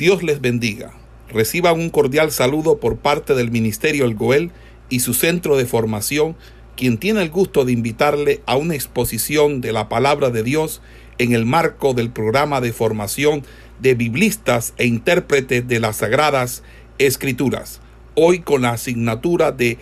[0.00, 0.94] Dios les bendiga.
[1.28, 4.50] Reciban un cordial saludo por parte del Ministerio El Goel
[4.88, 6.36] y su centro de formación,
[6.74, 10.80] quien tiene el gusto de invitarle a una exposición de la palabra de Dios
[11.18, 13.42] en el marco del programa de formación
[13.78, 16.62] de biblistas e intérpretes de las Sagradas
[16.96, 17.82] Escrituras,
[18.14, 19.80] hoy con la asignatura de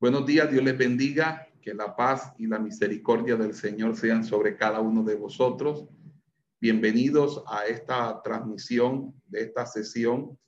[0.00, 4.56] Buenos días, Dios les bendiga, que la paz y la misericordia del Señor sean sobre
[4.56, 5.84] cada uno de vosotros.
[6.62, 10.38] Bienvenidos a esta transmisión de esta sesión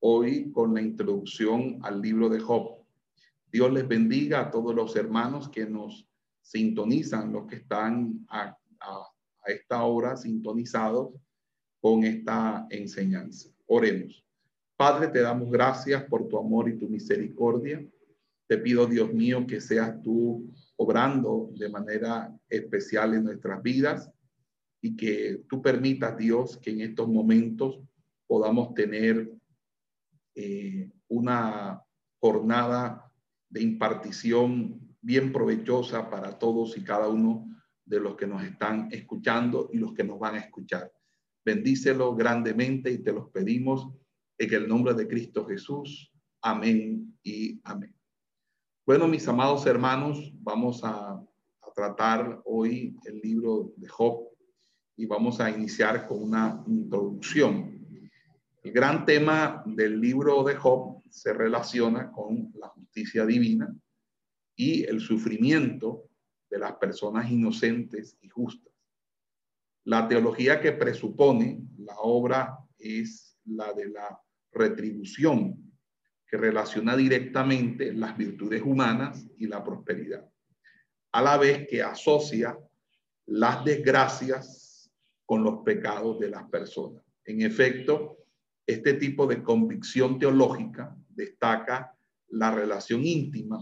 [0.00, 2.84] hoy con la introducción al libro de Job.
[3.50, 6.06] Dios les bendiga a todos los hermanos que nos
[6.42, 8.54] sintonizan, los que están a,
[9.46, 11.14] esta hora sintonizados
[11.80, 13.48] con esta enseñanza.
[13.64, 14.22] Oremos.
[14.76, 17.82] Padre, te damos gracias por tu amor y tu misericordia.
[18.46, 24.11] Te pido, Dios mío, que seas tú obrando de manera especial en nuestras vidas
[24.84, 27.80] y que tú permitas, Dios, que en estos momentos
[28.26, 29.32] podamos tener
[30.34, 31.80] eh, una
[32.20, 33.10] jornada
[33.48, 37.48] de impartición bien provechosa para todos y cada uno
[37.84, 40.92] de los que nos están escuchando y los que nos van a escuchar.
[41.44, 43.88] Bendícelo grandemente y te los pedimos
[44.36, 46.12] en el nombre de Cristo Jesús.
[46.40, 47.94] Amén y amén.
[48.84, 54.31] Bueno, mis amados hermanos, vamos a, a tratar hoy el libro de Job
[55.02, 57.76] y vamos a iniciar con una introducción.
[58.62, 63.74] El gran tema del libro de Job se relaciona con la justicia divina
[64.54, 66.08] y el sufrimiento
[66.48, 68.72] de las personas inocentes y justas.
[69.82, 74.20] La teología que presupone la obra es la de la
[74.52, 75.68] retribución,
[76.28, 80.30] que relaciona directamente las virtudes humanas y la prosperidad,
[81.10, 82.56] a la vez que asocia
[83.26, 84.71] las desgracias
[85.32, 87.02] con los pecados de las personas.
[87.24, 88.18] En efecto,
[88.66, 91.96] este tipo de convicción teológica destaca
[92.28, 93.58] la relación íntima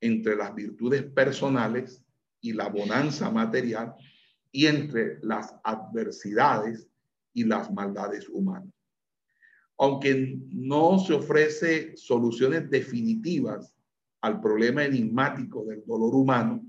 [0.00, 2.04] entre las virtudes personales
[2.40, 3.92] y la bonanza material
[4.52, 6.88] y entre las adversidades
[7.32, 8.72] y las maldades humanas.
[9.78, 13.74] Aunque no se ofrece soluciones definitivas
[14.20, 16.64] al problema enigmático del dolor humano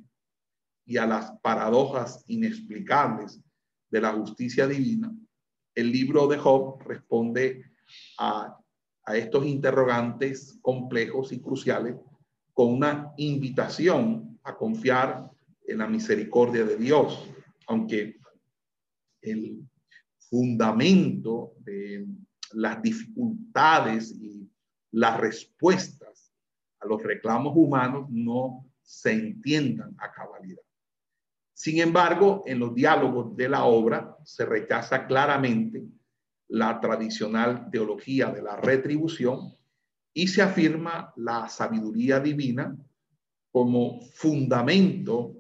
[0.83, 3.39] y a las paradojas inexplicables
[3.91, 5.13] de la justicia divina,
[5.75, 7.65] el libro de Job responde
[8.17, 8.57] a,
[9.13, 11.95] estos interrogantes complejos y cruciales
[12.53, 15.29] con una invitación a confiar
[15.67, 17.27] en la misericordia de Dios,
[17.67, 18.17] aunque
[19.21, 19.67] el
[20.17, 22.07] fundamento de
[22.53, 24.49] las dificultades y
[24.91, 26.31] las respuestas
[26.79, 30.61] a los reclamos humanos no se entiendan a cabalidad.
[31.53, 35.83] Sin embargo, en los diálogos de la obra se rechaza claramente
[36.47, 39.53] la tradicional teología de la retribución
[40.13, 42.75] y se afirma la sabiduría divina
[43.51, 45.35] como fundamento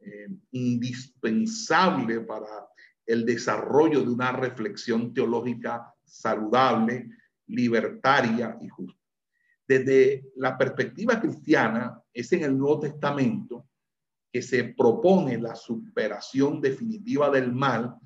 [0.00, 2.68] eh, indispensable para
[3.04, 7.10] el desarrollo de una reflexión teológica saludable,
[7.46, 9.00] libertaria y justa.
[9.66, 13.68] Desde la perspectiva cristiana, es en el Nuevo Testamento
[14.36, 17.96] que se propone la superación definitiva del mal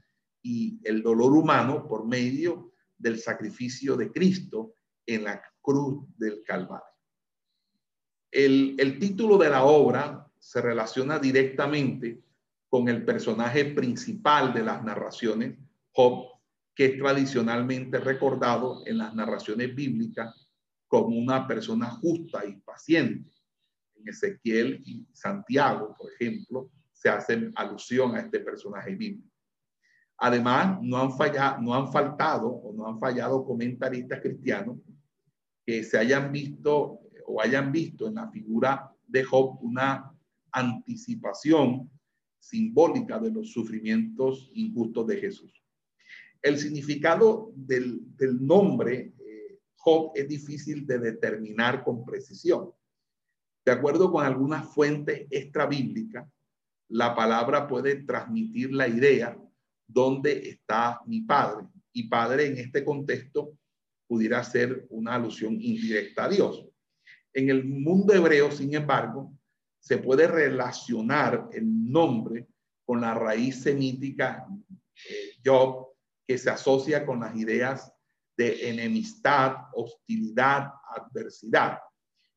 [0.41, 4.75] y el dolor humano por medio del sacrificio de Cristo
[5.05, 6.87] en la cruz del Calvario.
[8.31, 12.23] El, el título de la obra se relaciona directamente
[12.69, 15.59] con el personaje principal de las narraciones,
[15.91, 16.29] Job,
[16.77, 20.49] que es tradicionalmente recordado en las narraciones bíblicas
[20.87, 23.40] como una persona justa y paciente
[24.01, 29.31] en Ezequiel y Santiago, por ejemplo, se hacen alusión a este personaje bíblico.
[30.19, 34.79] Además, no han, fallado, no han faltado o no han fallado comentaristas cristianos
[35.65, 40.13] que se hayan visto o hayan visto en la figura de Job una
[40.53, 41.91] anticipación
[42.39, 45.63] simbólica de los sufrimientos injustos de Jesús.
[46.43, 48.03] El significado del,
[48.41, 52.71] nombre eh, Job es difícil de determinar con precisión.
[53.65, 56.27] De acuerdo con algunas fuentes extrabíblicas,
[56.89, 59.39] la palabra puede transmitir la idea
[59.87, 61.67] dónde está mi padre.
[61.93, 63.57] Y padre en este contexto
[64.07, 66.67] pudiera ser una alusión indirecta a Dios.
[67.33, 69.33] En el mundo hebreo, sin embargo,
[69.79, 72.49] se puede relacionar el nombre
[72.85, 74.47] con la raíz semítica
[75.09, 75.89] eh, Job,
[76.27, 77.93] que se asocia con las ideas
[78.37, 81.79] de enemistad, hostilidad, adversidad.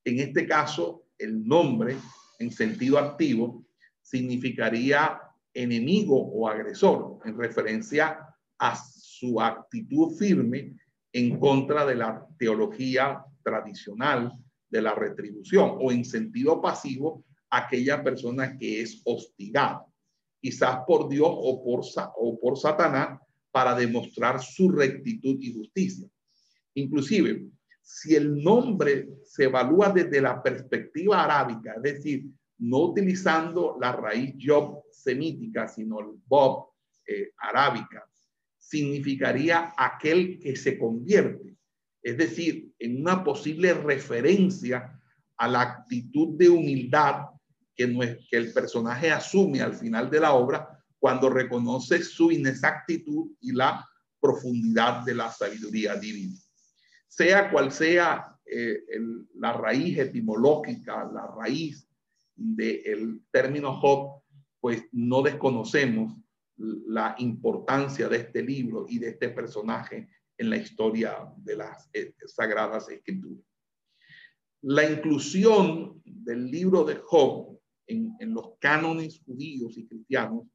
[0.03, 1.97] En este caso, el nombre
[2.39, 3.65] en sentido activo
[4.01, 5.19] significaría
[5.53, 8.19] enemigo o agresor en referencia
[8.57, 10.75] a su actitud firme
[11.11, 14.31] en contra de la teología tradicional
[14.69, 19.85] de la retribución o en sentido pasivo aquella persona que es hostigada,
[20.41, 21.81] quizás por Dios o por,
[22.17, 23.19] o por Satanás,
[23.51, 26.07] para demostrar su rectitud y justicia.
[26.73, 27.45] Inclusive,
[27.83, 32.25] si el nombre se evalúa desde la perspectiva arábica, es decir,
[32.59, 36.69] no utilizando la raíz Job semítica, sino el Bob
[37.05, 38.07] eh, arábica,
[38.57, 41.57] significaría aquel que se convierte,
[42.01, 44.97] es decir, en una posible referencia
[45.37, 47.25] a la actitud de humildad
[47.75, 53.51] que, que el personaje asume al final de la obra cuando reconoce su inexactitud y
[53.51, 53.85] la
[54.21, 56.37] profundidad de la sabiduría divina.
[57.15, 58.85] Sea cual sea eh,
[59.35, 61.87] la raíz etimológica, la raíz
[62.35, 64.23] del término Job,
[64.59, 66.17] pues no desconocemos
[66.57, 72.15] la importancia de este libro y de este personaje en la historia de las eh,
[72.25, 73.45] sagradas escrituras.
[74.63, 80.47] La inclusión del libro de Job en, en los cánones judíos y cristianos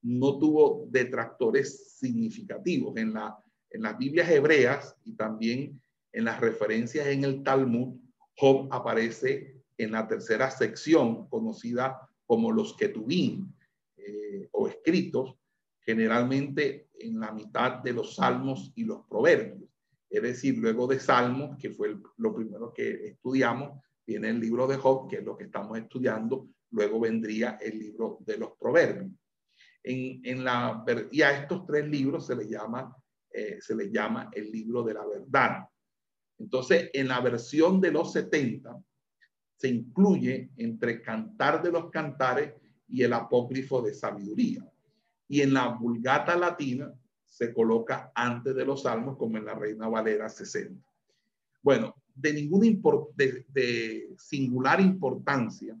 [0.00, 2.96] no tuvo detractores significativos.
[2.96, 3.36] En, la,
[3.68, 5.78] en las Biblias hebreas y también
[6.12, 7.98] en las referencias en el Talmud,
[8.36, 13.52] Job aparece en la tercera sección conocida como los Ketubim
[13.96, 15.34] eh, o escritos,
[15.80, 19.68] generalmente en la mitad de los salmos y los proverbios.
[20.10, 24.76] Es decir, luego de salmos, que fue lo primero que estudiamos, viene el libro de
[24.76, 29.10] Job, que es lo que estamos estudiando, luego vendría el libro de los proverbios.
[29.82, 32.94] En, en la, y a estos tres libros se les llama,
[33.30, 35.68] eh, se les llama el libro de la verdad.
[36.38, 38.82] Entonces, en la versión de los 70,
[39.56, 42.54] se incluye entre Cantar de los Cantares
[42.88, 44.64] y el Apócrifo de Sabiduría.
[45.26, 46.92] Y en la Vulgata Latina
[47.26, 50.80] se coloca antes de los Salmos, como en la Reina Valera 60.
[51.62, 52.66] Bueno, de ninguna
[53.14, 55.78] de, singular importancia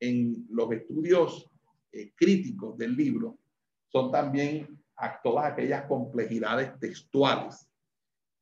[0.00, 1.50] en los estudios
[1.92, 3.38] eh, críticos del libro
[3.88, 4.78] son también
[5.22, 7.68] todas aquellas complejidades textuales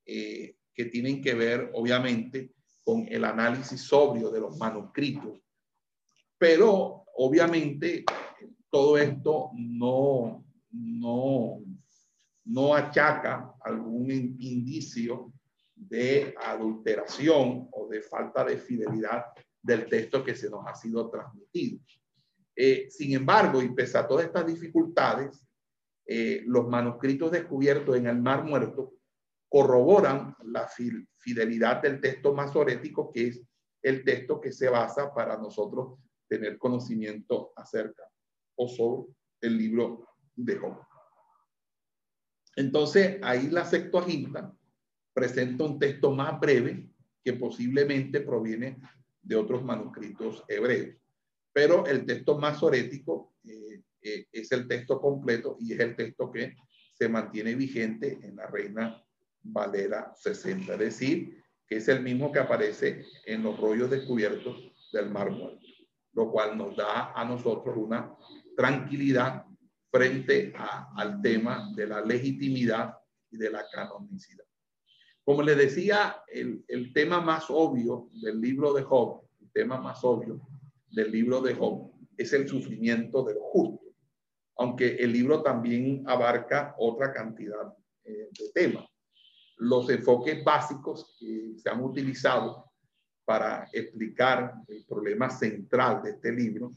[0.04, 2.52] eh, que tienen que ver, obviamente,
[2.84, 5.40] con el análisis sobrio de los manuscritos.
[6.38, 8.05] Pero, obviamente,
[8.70, 11.62] todo esto no, no,
[12.44, 15.32] no achaca algún indicio
[15.75, 19.25] de adulteración o de falta de fidelidad
[19.62, 21.81] del texto que se nos ha sido transmitido.
[22.55, 25.43] Eh, sin embargo, y pese a todas estas dificultades,
[26.06, 28.95] eh, los manuscritos descubiertos en el Mar Muerto
[29.56, 30.69] corroboran la
[31.17, 33.43] fidelidad del texto masorético, que es
[33.82, 35.99] el texto que se basa para nosotros
[36.29, 38.03] tener conocimiento acerca
[38.56, 40.79] o sobre el libro de Job.
[42.56, 44.55] Entonces, ahí la Septuaginta
[45.14, 46.91] presenta un texto más breve
[47.25, 48.79] que posiblemente proviene
[49.23, 50.97] de otros manuscritos hebreos
[51.56, 56.55] pero el texto masorético eh, eh, es el texto completo y es el texto que
[56.93, 59.03] se mantiene vigente en la Reina
[59.52, 65.10] Valera 60, es decir, que es el mismo que aparece en los rollos descubiertos del
[65.10, 65.66] Mar Muerto,
[66.12, 68.14] lo cual nos da a nosotros una
[68.56, 69.44] tranquilidad
[69.90, 72.94] frente al tema de la legitimidad
[73.31, 74.44] y de la canonicidad.
[75.25, 80.05] Como les decía, el, el tema más obvio del libro de Job, el tema más
[80.05, 80.41] obvio,
[80.91, 83.84] del libro de Job es el sufrimiento del justo,
[84.56, 87.74] aunque el libro también abarca otra cantidad
[88.05, 88.86] eh, de temas.
[89.56, 92.70] Los enfoques básicos que se han utilizado
[93.25, 96.72] para explicar el problema central de este libro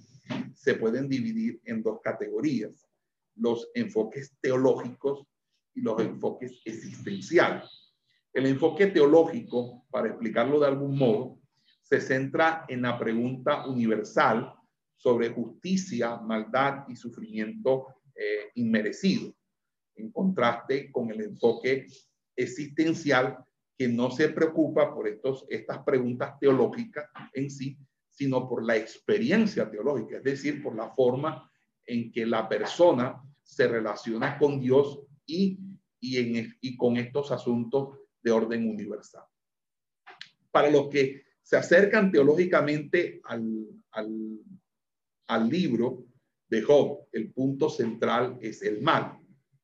[0.53, 2.87] se pueden dividir en dos categorías,
[3.35, 5.25] los enfoques teológicos
[5.73, 7.93] y los enfoques existenciales.
[8.33, 11.39] El enfoque teológico, para explicarlo de algún modo,
[11.81, 14.53] se centra en la pregunta universal
[14.95, 19.33] sobre justicia, maldad y sufrimiento eh, inmerecido,
[19.95, 21.87] en contraste con el enfoque
[22.39, 23.37] existencial
[23.77, 27.77] que no se preocupa por estos, estas preguntas teológicas en sí,
[28.09, 31.49] sino por la experiencia teológica, es decir, por la forma
[31.85, 35.59] en que la persona se relaciona con Dios y,
[36.01, 39.23] y, con estos asuntos de orden universal.
[40.51, 43.65] Para los que se acercan teológicamente al,
[45.27, 46.05] al, libro
[46.47, 47.07] de Job.
[47.11, 49.17] El punto central es el mal,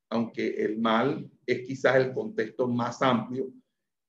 [0.09, 3.51] aunque el mal es quizás el contexto más amplio.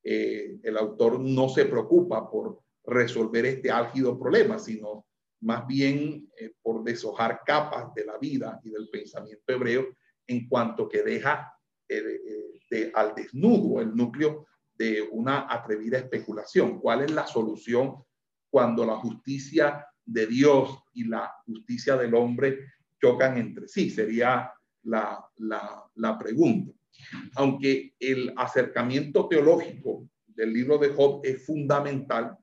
[0.03, 5.07] Eh, el autor no se preocupa por resolver este álgido problema, sino
[5.41, 9.89] más bien eh, por deshojar capas de la vida y del pensamiento hebreo
[10.27, 11.53] en cuanto que deja
[11.89, 16.81] de, al desnudo, el núcleo de una atrevida especulación.
[16.81, 18.03] ¿Cuál es la solución
[18.51, 22.59] cuando la justicia de Dios y la justicia del hombre
[23.01, 23.91] chocan entre sí?
[23.91, 24.53] Sería
[24.83, 26.73] la, la, pregunta.
[27.35, 32.37] Aunque el acercamiento teológico del libro de Job es fundamental,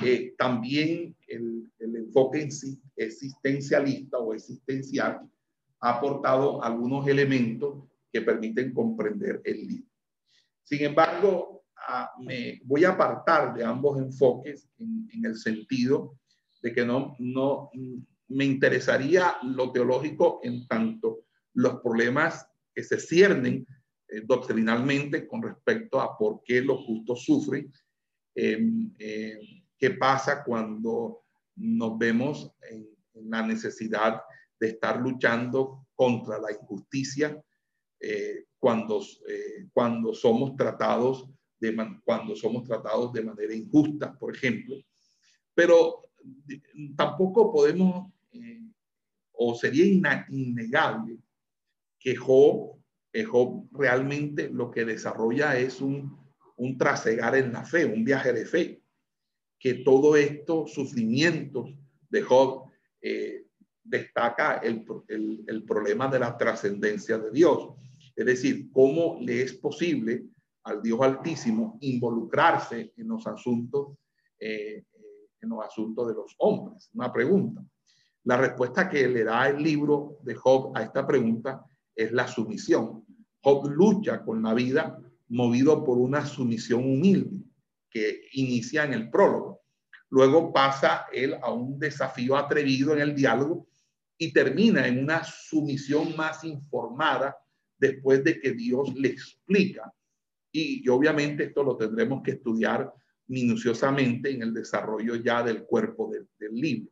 [0.00, 2.48] eh, también el, enfoque
[2.96, 5.20] existencialista o existencial
[5.80, 9.90] ha aportado algunos elementos que permiten comprender el libro.
[10.64, 11.64] Sin embargo,
[12.20, 16.18] me voy a apartar de ambos enfoques en, el sentido
[16.62, 17.70] de que no, no
[18.28, 23.66] me interesaría lo teológico en tanto los problemas que se ciernen
[24.06, 27.72] eh, doctrinalmente con respecto a por qué los justos sufren,
[28.36, 31.24] em, em, qué pasa cuando
[31.56, 32.86] nos vemos en,
[33.28, 34.22] la necesidad
[34.60, 37.42] de estar luchando contra la injusticia
[37.98, 44.76] eh, cuando, eh, cuando somos tratados de cuando somos tratados de manera injusta, por ejemplo.
[45.52, 46.04] Pero
[46.96, 48.62] tampoco podemos, eh,
[49.32, 49.84] o sería
[50.30, 51.18] innegable,
[51.98, 52.78] que Job,
[53.26, 56.16] Job realmente lo que desarrolla es un,
[56.56, 58.82] un trasegar en la fe, un viaje de fe,
[59.58, 61.74] que todo esto, sufrimientos
[62.08, 62.70] de Job,
[63.82, 64.84] destaca el,
[65.46, 67.70] el, problema de la trascendencia de Dios
[68.18, 70.24] es decir, cómo le es posible
[70.64, 73.96] al Dios Altísimo involucrarse en los asuntos,
[74.40, 74.84] eh,
[75.40, 76.90] en los asuntos de los hombres.
[76.94, 77.64] Una pregunta.
[78.24, 81.64] La respuesta que le da el libro de Job a esta pregunta
[81.98, 83.04] es la sumisión.
[83.42, 87.42] Job lucha con la vida movido por una sumisión humilde
[87.90, 89.62] que inicia en el prólogo.
[90.10, 93.66] Luego pasa él a un desafío atrevido en el diálogo
[94.16, 97.36] y termina en una sumisión más informada
[97.78, 99.92] después de que Dios le explica.
[100.50, 102.92] Y, obviamente esto lo tendremos que estudiar
[103.26, 106.90] minuciosamente en el desarrollo ya del cuerpo del, libro.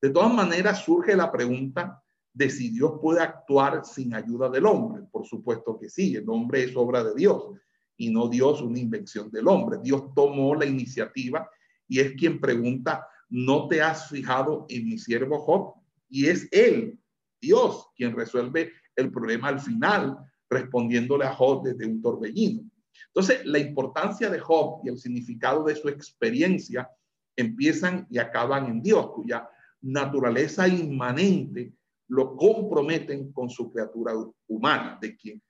[0.00, 5.02] De todas maneras, surge la pregunta de si Dios puede actuar sin ayuda del hombre.
[5.10, 7.50] Por supuesto que sí, el hombre es obra de Dios
[7.96, 9.78] y no Dios una invención del hombre.
[9.82, 11.48] Dios tomó la iniciativa
[11.88, 15.74] y es quien pregunta, ¿no te has fijado en mi siervo Job?
[16.08, 16.98] Y es él,
[17.40, 20.18] Dios, quien resuelve el problema al final,
[20.48, 22.62] respondiéndole a Job desde un torbellino.
[23.08, 26.88] Entonces, la importancia de Job y el significado de su experiencia
[27.36, 29.48] empiezan y acaban en Dios, cuya
[29.80, 31.72] naturaleza inmanente
[32.08, 34.12] lo comprometen con su criatura
[34.46, 35.42] humana, de quien,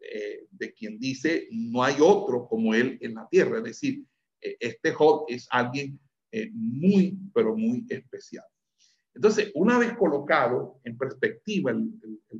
[0.00, 3.58] eh, de quien dice no hay otro como él en la tierra.
[3.58, 4.04] Es decir,
[4.40, 5.98] eh, este Job es alguien
[6.32, 8.44] eh, muy, pero muy especial.
[9.14, 11.90] Entonces, una vez colocado en perspectiva el,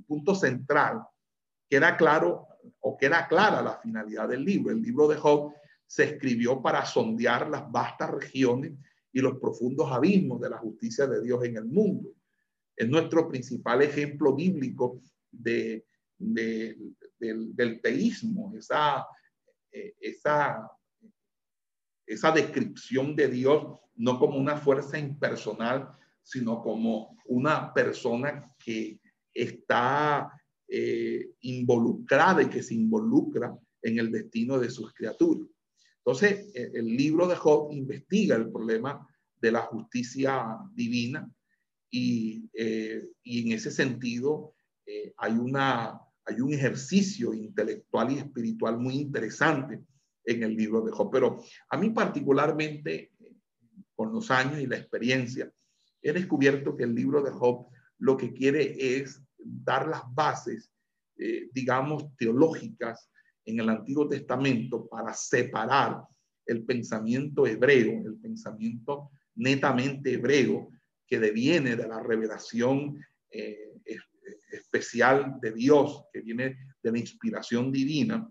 [0.06, 1.02] punto central,
[1.68, 2.47] queda claro
[2.80, 4.73] o queda clara la finalidad del libro.
[4.73, 5.54] El libro de Job
[5.87, 8.73] se escribió para sondear las vastas regiones
[9.11, 12.16] y los profundos abismos de la justicia de Dios en el mundo.
[12.76, 15.87] Es nuestro principal ejemplo bíblico de,
[16.18, 19.06] del, teísmo, esa,
[19.73, 20.71] eh, esa,
[22.06, 25.88] esa descripción de Dios no como una fuerza impersonal,
[26.23, 29.00] sino como una persona que
[29.33, 30.30] está
[30.68, 35.49] eh, involucrada y que se involucra en el destino de sus criaturas.
[35.99, 39.09] Entonces, el libro de Job investiga el problema
[39.40, 41.28] de la justicia divina
[41.97, 48.79] y, eh, y en ese sentido eh, hay, una, hay un ejercicio intelectual y espiritual
[48.79, 49.83] muy interesante
[50.25, 51.11] en el libro de Job.
[51.11, 53.12] Pero a mí particularmente,
[53.95, 55.50] con los años y la experiencia,
[56.03, 60.71] he descubierto que el libro de Job lo que quiere es dar las bases,
[61.17, 63.11] eh, digamos, teológicas
[63.47, 66.03] en el Antiguo Testamento para separar
[66.45, 70.71] el pensamiento hebreo, el pensamiento netamente hebreo
[71.07, 72.99] que deviene de la revelación
[73.31, 73.77] eh,
[74.51, 78.29] especial de Dios, que viene de la inspiración divina,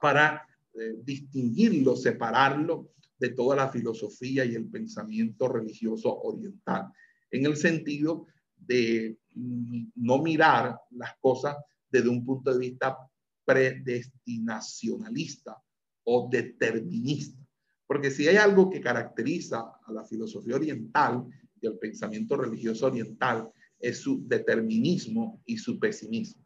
[0.00, 6.92] para eh, distinguirlo, separarlo de toda la filosofía y el pensamiento religioso oriental,
[7.30, 8.26] en el sentido
[8.56, 11.56] de mm, no mirar las cosas
[11.88, 12.96] desde un punto de vista
[13.44, 15.60] predestinacionalista
[16.04, 17.38] o determinista.
[17.86, 21.26] Porque si hay algo que caracteriza a la filosofía oriental
[21.62, 26.44] y al pensamiento religioso oriental, es su determinismo y su pesimismo.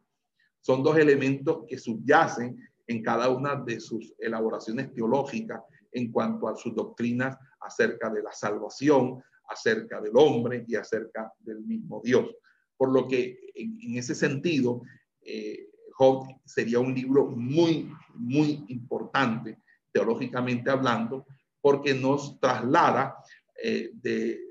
[0.61, 2.57] Son dos elementos que subyacen
[2.87, 8.31] en cada una de sus elaboraciones teológicas en cuanto a sus doctrinas acerca de la
[8.31, 12.29] salvación, acerca del hombre y acerca del mismo Dios.
[12.75, 14.83] Por lo que en, ese sentido,
[15.21, 19.59] eh, Job sería un libro muy, muy importante,
[19.91, 21.25] teológicamente hablando,
[21.59, 23.17] porque nos traslada
[23.63, 24.46] eh, de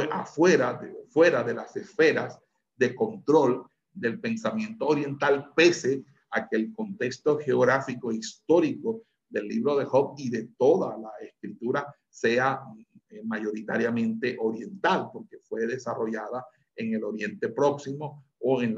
[0.00, 2.38] afuera de, fuera de las esferas
[2.76, 9.76] de control del pensamiento oriental, pese a que el contexto geográfico e histórico del libro
[9.76, 12.62] de Job y de toda la escritura sea
[13.08, 16.46] eh, mayoritariamente oriental, porque fue desarrollada
[16.76, 18.76] en el Oriente Próximo o en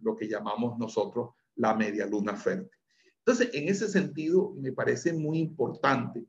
[0.00, 2.70] lo que llamamos nosotros la media luna fértil.
[3.18, 6.26] Entonces, en ese sentido, me parece muy importante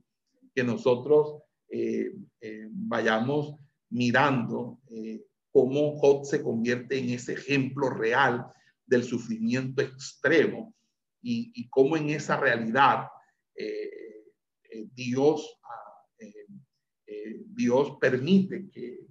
[0.54, 3.56] que nosotros eh, eh, vayamos
[3.96, 4.78] mirando
[5.50, 8.46] cómo Job se convierte en ese ejemplo real
[8.84, 10.74] del sufrimiento extremo
[11.22, 13.08] y, cómo en esa realidad
[14.94, 15.58] Dios
[17.06, 19.06] eh, Dios permite que,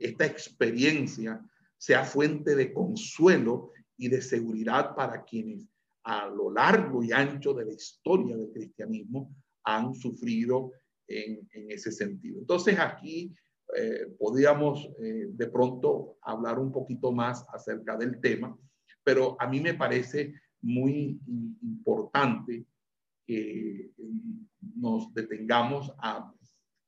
[0.00, 1.38] esta experiencia
[1.76, 5.68] sea fuente de consuelo y de seguridad para quienes
[6.02, 10.72] a lo largo y ancho de la historia del cristianismo han sufrido
[11.06, 12.38] en, ese sentido.
[12.38, 13.34] Entonces aquí
[13.76, 18.56] eh, podríamos eh, de pronto hablar un poquito más acerca del tema,
[19.04, 21.20] pero a mí me parece muy
[21.62, 22.64] importante
[23.26, 23.90] que
[24.76, 26.32] nos detengamos a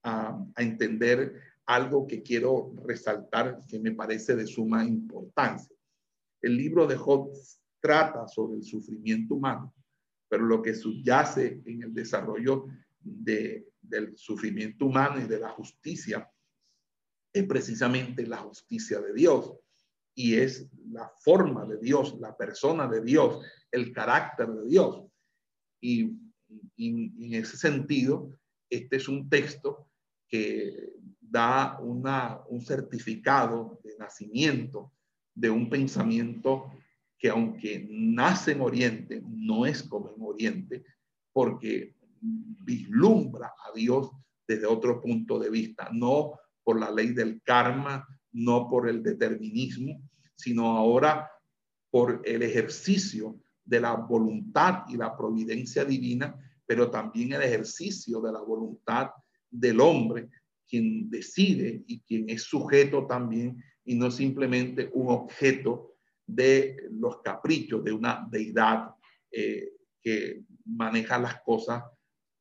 [0.03, 5.77] a, entender algo que quiero resaltar que me parece de suma importancia.
[6.41, 7.31] El libro de Job
[7.81, 9.75] trata sobre el sufrimiento humano,
[10.29, 12.67] pero lo que subyace en el desarrollo
[13.01, 16.29] de, del sufrimiento humano y de la justicia
[17.39, 19.55] es precisamente la justicia de Dios
[20.15, 25.05] y es la forma de Dios, la persona de Dios, el carácter de Dios.
[25.81, 26.17] Y,
[26.79, 28.33] en ese sentido,
[28.71, 29.89] este es un texto
[30.27, 34.93] que da una, un certificado de nacimiento
[35.35, 36.73] de un pensamiento
[37.19, 40.85] que aunque nace en Oriente, no es como en Oriente,
[41.33, 44.11] porque vislumbra a Dios
[44.47, 50.03] desde otro punto de vista, no por la ley del karma, no por el determinismo,
[50.37, 51.31] sino ahora
[51.91, 58.33] por el ejercicio de la voluntad y la providencia divina, pero también el ejercicio de
[58.33, 59.13] la voluntad
[59.51, 60.29] del hombre,
[60.69, 65.95] quien decide y quien es sujeto también y no simplemente un objeto
[66.27, 68.91] de los caprichos de una deidad
[69.31, 69.71] eh,
[70.03, 71.83] que maneja las cosas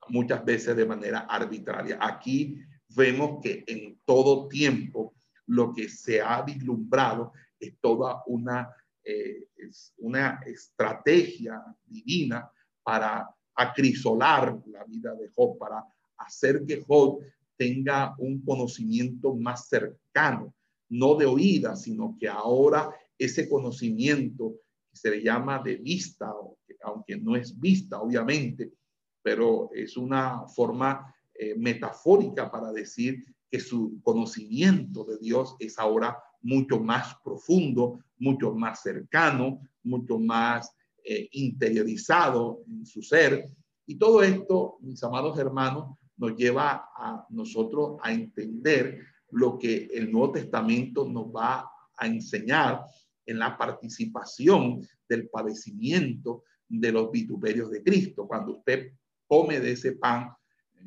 [0.09, 1.97] muchas veces de manera arbitraria.
[2.01, 2.59] Aquí
[2.97, 5.13] vemos que en todo tiempo
[5.45, 8.69] lo que se ha vislumbrado es toda una,
[9.03, 12.51] eh, es una estrategia divina
[12.83, 15.85] para acrisolar la vida de Job, para
[16.17, 17.19] hacer que Job
[17.55, 20.53] tenga un conocimiento más cercano,
[20.89, 24.55] no de oída, sino que ahora ese conocimiento
[24.89, 26.33] que se le llama de vista,
[26.83, 28.71] aunque no es vista, obviamente,
[29.21, 36.17] pero es una forma eh, metafórica para decir que su conocimiento de Dios es ahora
[36.41, 40.71] mucho más profundo, mucho más cercano, mucho más
[41.03, 43.49] eh, interiorizado en su ser.
[43.85, 50.11] Y todo esto, mis amados hermanos, nos lleva a nosotros a entender lo que el
[50.11, 52.81] Nuevo Testamento nos va a enseñar
[53.25, 58.27] en la participación del padecimiento de los vituperios de Cristo.
[58.27, 58.93] Cuando usted
[59.27, 60.31] come de ese pan,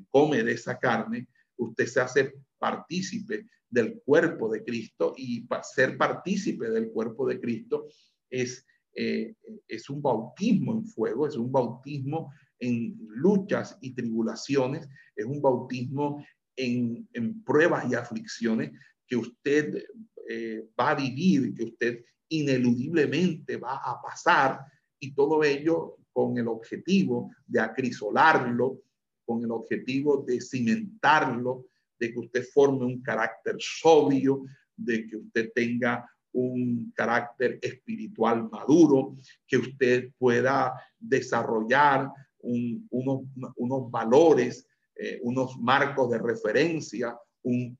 [0.09, 6.71] come de esa carne, usted se hace partícipe del cuerpo de Cristo y ser partícipe
[6.71, 7.87] del cuerpo de Cristo
[8.29, 9.35] es, eh,
[9.69, 16.25] es un bautismo en fuego, es un bautismo en luchas y tribulaciones, es un bautismo
[16.57, 17.09] en,
[17.45, 18.73] pruebas y aflicciones
[19.07, 19.85] que usted
[20.29, 24.61] eh, va a vivir, que usted ineludiblemente va a pasar
[25.01, 28.83] y todo ello con el objetivo de acrisolarlo,
[29.31, 31.67] con el objetivo de cimentarlo,
[32.01, 34.43] de que usted forme un carácter sobrio,
[34.77, 39.15] de que usted tenga un carácter espiritual maduro,
[39.47, 44.67] que usted pueda desarrollar unos, valores,
[44.97, 47.79] eh, unos marcos de referencia, un,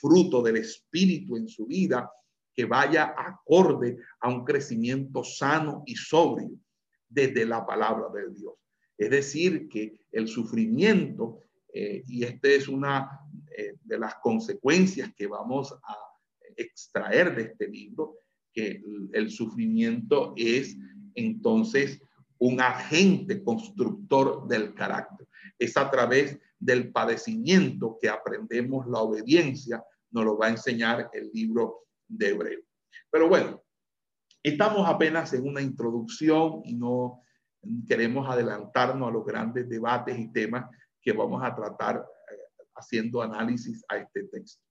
[0.00, 2.10] fruto del espíritu en su vida
[2.52, 6.58] que vaya acorde a un crecimiento sano y sobrio
[7.08, 8.54] desde la palabra de Dios.
[8.98, 11.40] Es decir, que el sufrimiento,
[11.72, 13.20] eh, y esta es una
[13.56, 15.96] eh, de las consecuencias que vamos a
[16.56, 18.16] extraer de este libro,
[18.52, 20.76] que el sufrimiento es
[21.14, 22.00] entonces
[22.38, 25.28] un agente constructor del carácter.
[25.58, 31.30] Es a través del padecimiento que aprendemos la obediencia, nos lo va a enseñar el
[31.32, 32.60] libro de Hebreo.
[33.10, 33.62] Pero bueno,
[34.42, 37.22] Estamos apenas en una introducción y no
[37.86, 40.68] queremos adelantarnos a los grandes debates y temas
[41.00, 44.62] que vamos a tratar eh, haciendo análisis a este texto.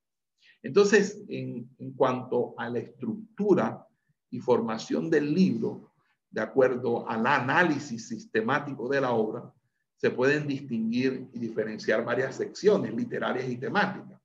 [0.63, 3.85] Entonces, en, en cuanto a la estructura
[4.29, 5.93] y formación del libro,
[6.29, 9.53] de acuerdo al análisis sistemático de la obra,
[9.95, 14.19] se pueden distinguir y diferenciar varias secciones literarias y temáticas.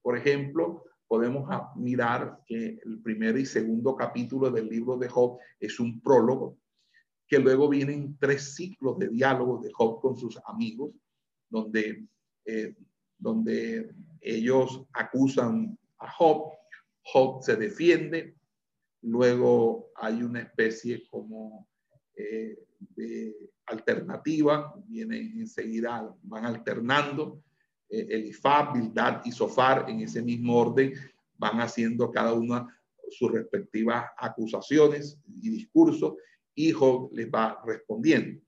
[0.00, 5.80] Por ejemplo, podemos mirar que el primer y segundo capítulo del libro de Job es
[5.80, 6.58] un prólogo,
[7.28, 10.92] que luego vienen tres ciclos de diálogos de Job con sus amigos,
[11.50, 12.06] donde,
[12.46, 12.74] eh,
[13.18, 16.52] donde ellos acusan a Job,
[17.02, 18.34] Job se defiende,
[19.02, 21.68] luego hay una especie como
[22.16, 23.36] eh, de
[23.66, 27.42] alternativa, vienen enseguida, van alternando,
[27.90, 30.94] eh, Elifab, Bildad y Sofar en ese mismo orden
[31.36, 32.74] van haciendo cada una
[33.10, 36.14] sus respectivas acusaciones y discursos
[36.58, 38.40] y Job les va respondiendo.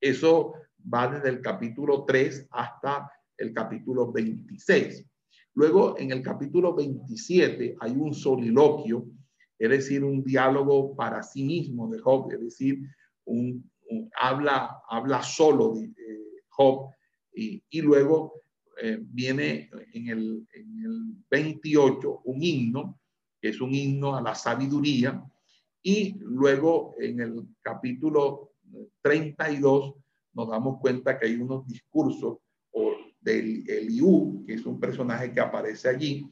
[0.00, 0.54] Eso
[0.94, 5.04] va desde el capítulo 3 hasta el capítulo 26.
[5.54, 9.08] Luego, en el capítulo 27 hay un soliloquio,
[9.58, 12.78] es decir, un diálogo para sí mismo de Job, es decir,
[13.24, 13.68] un,
[14.16, 15.92] habla, habla solo de
[16.50, 16.90] Job
[17.34, 18.42] y, y luego
[18.80, 23.00] eh, viene en el, en el 28 un himno,
[23.40, 25.20] que es un himno a la sabiduría,
[25.88, 28.54] y luego en el capítulo
[29.02, 29.94] 32
[30.32, 32.38] nos damos cuenta que hay unos discursos
[33.20, 36.26] del Eliú, que es un personaje que aparece allí,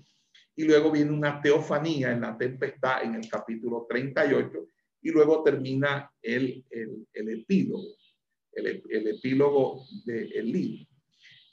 [0.57, 4.51] y luego viene una teofanía en la tempestad en el capítulo 38,
[5.03, 7.95] y luego termina el, el, el epílogo,
[8.55, 10.85] el, el epílogo del libro.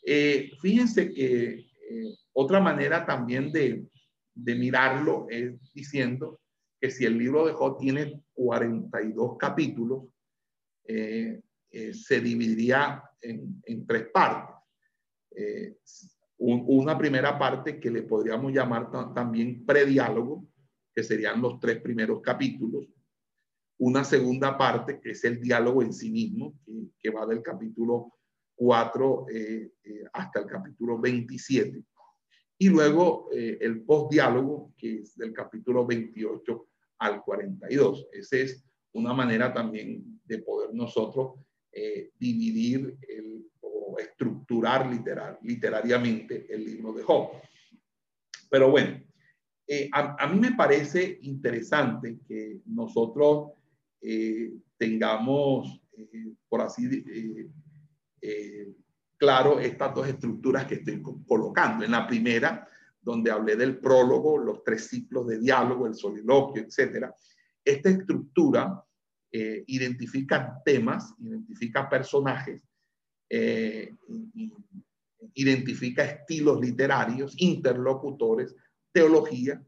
[0.04, 1.50] Eh, fíjense que
[1.88, 3.86] eh, otra manera también de,
[4.34, 6.41] de, mirarlo es diciendo
[6.82, 10.06] que si el libro de Job tiene 42 capítulos,
[10.84, 11.42] eh,
[11.94, 14.56] se dividiría en, en tres partes.
[16.40, 20.48] una primera parte que le podríamos llamar también prediálogo,
[20.94, 22.88] que serían los tres primeros capítulos.
[23.78, 28.14] Una segunda parte, que es el diálogo en sí mismo, que, que va del capítulo
[28.62, 31.84] 4 eh, eh, hasta el capítulo 27.
[32.60, 36.68] Y luego eh, el postdiálogo, que es del capítulo 28
[37.02, 38.08] al 42.
[38.14, 41.40] Esa es una manera también de poder nosotros
[42.20, 47.32] dividir el, o estructurar literal, literariamente el libro de Job.
[48.50, 49.02] Pero bueno,
[49.94, 53.54] a, a, mí me parece interesante que nosotros
[54.78, 55.82] tengamos,
[56.50, 57.06] por así
[58.22, 58.74] eh,
[59.18, 61.86] claro estas dos estructuras que estoy colocando.
[61.86, 62.68] En la primera,
[63.02, 67.14] donde hablé del prólogo, los tres ciclos de diálogo, el soliloquio, etcétera,
[67.64, 68.84] esta estructura
[69.32, 72.68] eh, identifica temas, identifica personajes,
[73.30, 73.96] eh,
[75.34, 78.56] identifica estilos literarios, interlocutores,
[78.92, 79.62] teología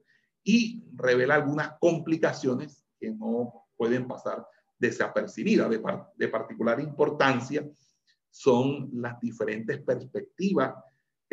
[0.43, 4.45] y revela algunas complicaciones que no pueden pasar
[4.77, 5.69] desapercibidas.
[5.69, 5.81] De,
[6.17, 7.67] de particular importancia
[8.29, 10.75] son las diferentes perspectivas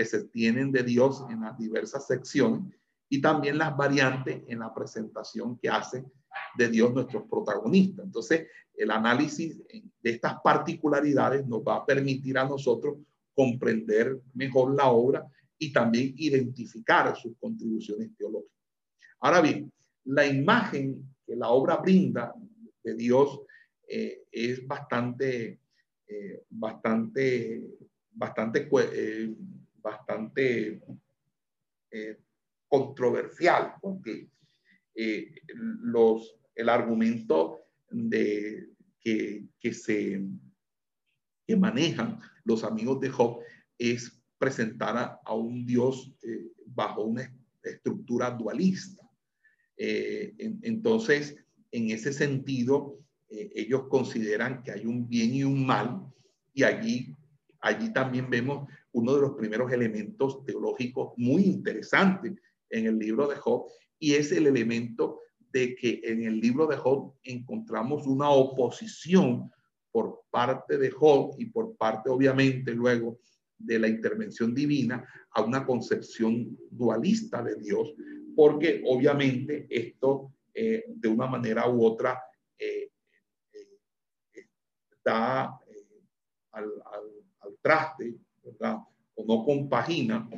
[0.01, 2.75] que se tienen de Dios en las diversas secciones
[3.11, 6.07] y también las variantes en la presentación que hace
[6.57, 8.07] de Dios nuestros protagonistas.
[8.07, 12.97] Entonces, el análisis de estas particularidades nos va a permitir a nosotros
[13.35, 15.27] comprender mejor la obra
[15.59, 18.57] y también identificar sus contribuciones teológicas.
[19.21, 19.71] Ahora bien,
[20.05, 22.35] la imagen que la obra brinda
[22.83, 23.43] de Dios
[23.87, 25.61] eh, es bastante
[26.13, 27.71] eh, bastante,
[28.11, 29.33] bastante, eh,
[29.83, 30.81] bastante
[31.91, 32.19] eh,
[32.69, 34.29] controversial, porque
[35.55, 38.69] los, el argumento de,
[39.01, 40.21] que, que, se,
[41.47, 43.41] que manejan los amigos de Job
[43.79, 46.13] es presentar a, a un Dios
[46.67, 49.03] bajo una estructura dualista.
[49.77, 51.37] En, entonces,
[51.73, 56.03] en ese sentido, eh, ellos consideran que hay un bien y un mal,
[56.53, 57.17] y allí,
[57.61, 62.35] allí también vemos uno de los primeros elementos teológicos muy interesantes
[62.69, 63.67] en el libro de Job,
[63.99, 65.21] y es el elemento
[65.53, 69.51] de que en el libro de Job encontramos una oposición
[69.91, 73.19] por parte de Job y por parte, obviamente, luego
[73.59, 77.95] de la intervención divina a una concepción dualista de Dios,
[78.35, 82.23] porque obviamente esto eh, de una manera u otra
[82.59, 82.91] eh,
[85.05, 86.03] da eh,
[86.53, 86.71] al,
[87.41, 88.15] al, traste,
[89.15, 90.29] O no compagina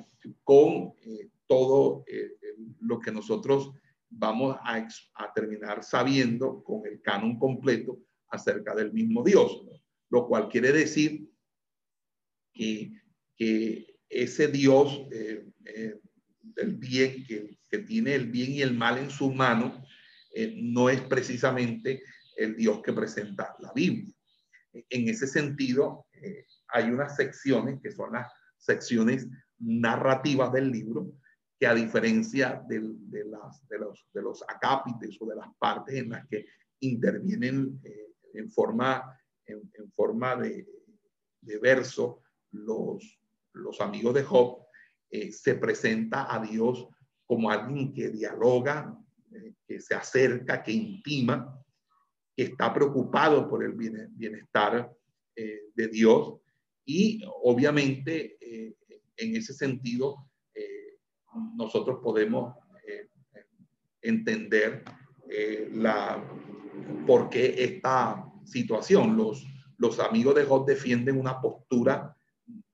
[0.42, 2.33] con eh, todo eh,
[2.81, 3.72] lo que nosotros
[4.12, 4.87] vamos a,
[5.35, 7.98] terminar sabiendo con el canon completo
[8.29, 9.64] acerca del mismo Dios,
[10.11, 11.29] lo cual quiere decir
[12.53, 12.92] que,
[13.37, 15.98] que ese Dios eh, eh,
[16.42, 19.72] del bien, que, que, tiene el bien y el mal en sus manos,
[20.35, 22.03] eh, no es precisamente
[22.37, 24.14] el Dios que presenta la Biblia.
[24.72, 26.07] En ese sentido,
[26.72, 31.12] hay unas secciones que son las secciones narrativas del libro,
[31.58, 32.80] que a diferencia de,
[33.24, 36.46] las, de, los, de los acápites o de las partes en las que
[36.80, 37.80] intervienen
[38.35, 40.66] en forma, en, forma de,
[41.40, 43.20] de verso los,
[43.52, 44.64] los amigos de Job,
[45.11, 46.88] eh, se presenta a Dios
[47.26, 48.98] como alguien que dialoga,
[49.30, 51.62] eh, que se acerca, que intima,
[52.35, 54.90] que está preocupado por el bienestar
[55.37, 56.40] eh, de Dios
[56.84, 58.36] y obviamente
[59.16, 60.30] en ese sentido
[61.56, 62.56] nosotros podemos
[64.00, 64.84] entender
[65.72, 66.22] la,
[67.06, 69.16] por qué esta situación.
[69.16, 69.44] Los,
[69.78, 72.16] los amigos de Job defienden una postura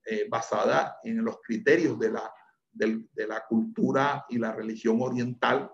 [0.05, 2.31] eh, basada en los criterios de la,
[2.71, 5.71] de, la cultura y la religión oriental,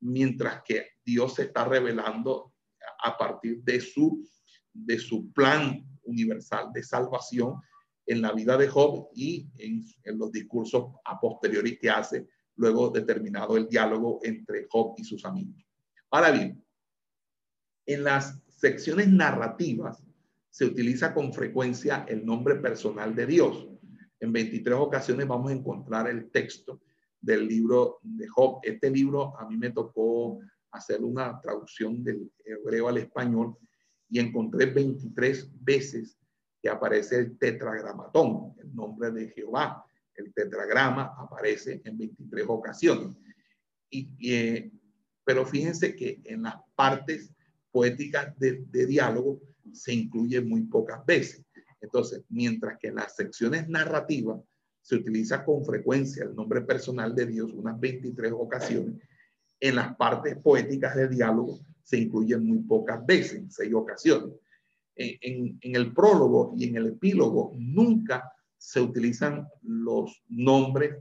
[0.00, 2.54] mientras que Dios se está revelando
[3.02, 4.28] a partir de su,
[4.72, 7.60] de su plan universal de salvación
[8.08, 9.84] en la vida de Job y en,
[10.18, 15.62] los discursos a posteriori que hace luego determinado el diálogo entre Job y sus amigos.
[16.10, 16.64] Ahora bien,
[17.84, 20.02] en las secciones narrativas
[20.50, 23.68] se utiliza con frecuencia el nombre personal de Dios.
[24.18, 26.80] En 23 ocasiones vamos a encontrar el texto
[27.20, 28.60] del libro de Job.
[28.62, 30.40] Este libro a mí me tocó
[30.70, 33.54] hacer una traducción del hebreo al español
[34.08, 36.18] y encontré 23 veces
[36.60, 39.84] que aparece el tetragramatón, el nombre de Jehová.
[40.14, 43.16] El tetragrama aparece en 23 ocasiones.
[43.90, 44.70] Y, eh,
[45.24, 47.30] pero fíjense que en las partes
[47.70, 49.40] poéticas de, diálogo
[49.72, 51.44] se incluye muy pocas veces.
[51.80, 54.40] Entonces, mientras que en las secciones narrativas
[54.80, 59.02] se utiliza con frecuencia el nombre personal de Dios, unas 23 ocasiones,
[59.60, 64.34] en las partes poéticas de diálogo se incluyen muy pocas veces, seis ocasiones.
[65.00, 70.96] En, el prólogo y en el epílogo nunca se utilizan los nombres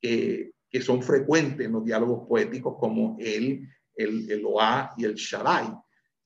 [0.00, 5.14] que, que son frecuentes en los diálogos poéticos como el, el, el Oá y el
[5.14, 5.68] Shaddai,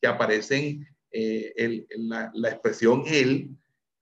[0.00, 3.50] que aparecen eh, el, la, la, expresión él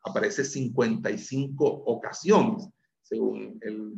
[0.03, 2.69] aparece 55 ocasiones,
[3.03, 3.95] según el,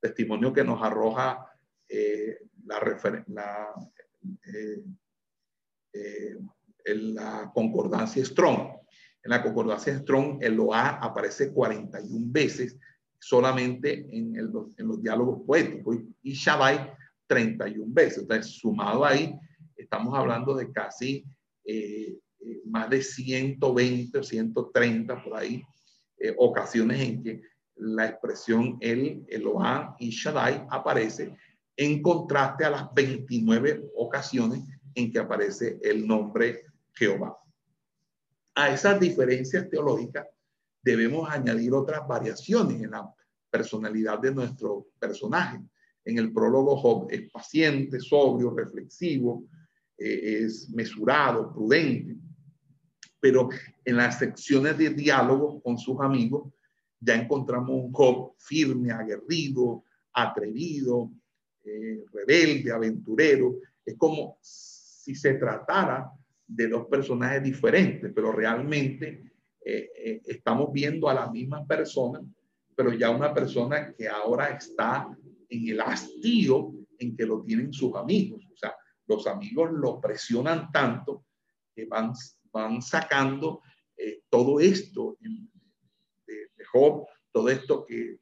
[0.00, 1.44] testimonio que nos arroja
[1.88, 3.68] eh, la, la,
[4.46, 4.82] eh,
[5.92, 6.38] eh,
[6.88, 8.72] en la concordancia Strong.
[9.22, 12.76] En la concordancia Strong, el OA aparece 41 veces
[13.18, 16.92] solamente en, el, en los diálogos poéticos y, Shabai
[17.26, 18.18] 31 veces.
[18.18, 19.34] Entonces, sumado ahí,
[19.76, 21.24] estamos hablando de casi
[21.64, 25.62] eh, eh, más de 120 o 130 por ahí
[26.18, 27.42] eh, ocasiones en que
[27.76, 31.34] la expresión el, Elohim y Shaddai aparece
[31.76, 34.62] en contraste a las 29 ocasiones
[34.94, 36.64] en que aparece el nombre
[36.98, 37.38] Jehová.
[38.54, 40.26] A esas diferencias teológicas
[40.82, 43.14] debemos añadir otras variaciones en la
[43.50, 45.60] personalidad de nuestro personaje.
[46.04, 49.44] En el prólogo Job es paciente, sobrio, reflexivo,
[49.96, 52.16] eh, es mesurado, prudente,
[53.20, 53.48] pero
[53.84, 56.52] en las secciones de diálogo con sus amigos
[57.00, 61.12] ya encontramos un Job firme, aguerrido, atrevido,
[61.64, 63.60] eh, rebelde, aventurero.
[63.84, 66.10] Es como si se tratara
[66.48, 69.30] de dos personajes diferentes, pero realmente
[69.64, 72.20] eh, estamos viendo a la misma persona,
[72.74, 75.14] pero ya una persona que ahora está
[75.48, 78.44] en el hastío en que lo tienen sus amigos.
[78.52, 78.74] O sea,
[79.06, 81.26] los amigos lo presionan tanto
[81.74, 82.12] que van,
[82.50, 83.62] van sacando
[83.96, 85.46] eh, todo esto de,
[86.70, 88.20] Job, todo esto que,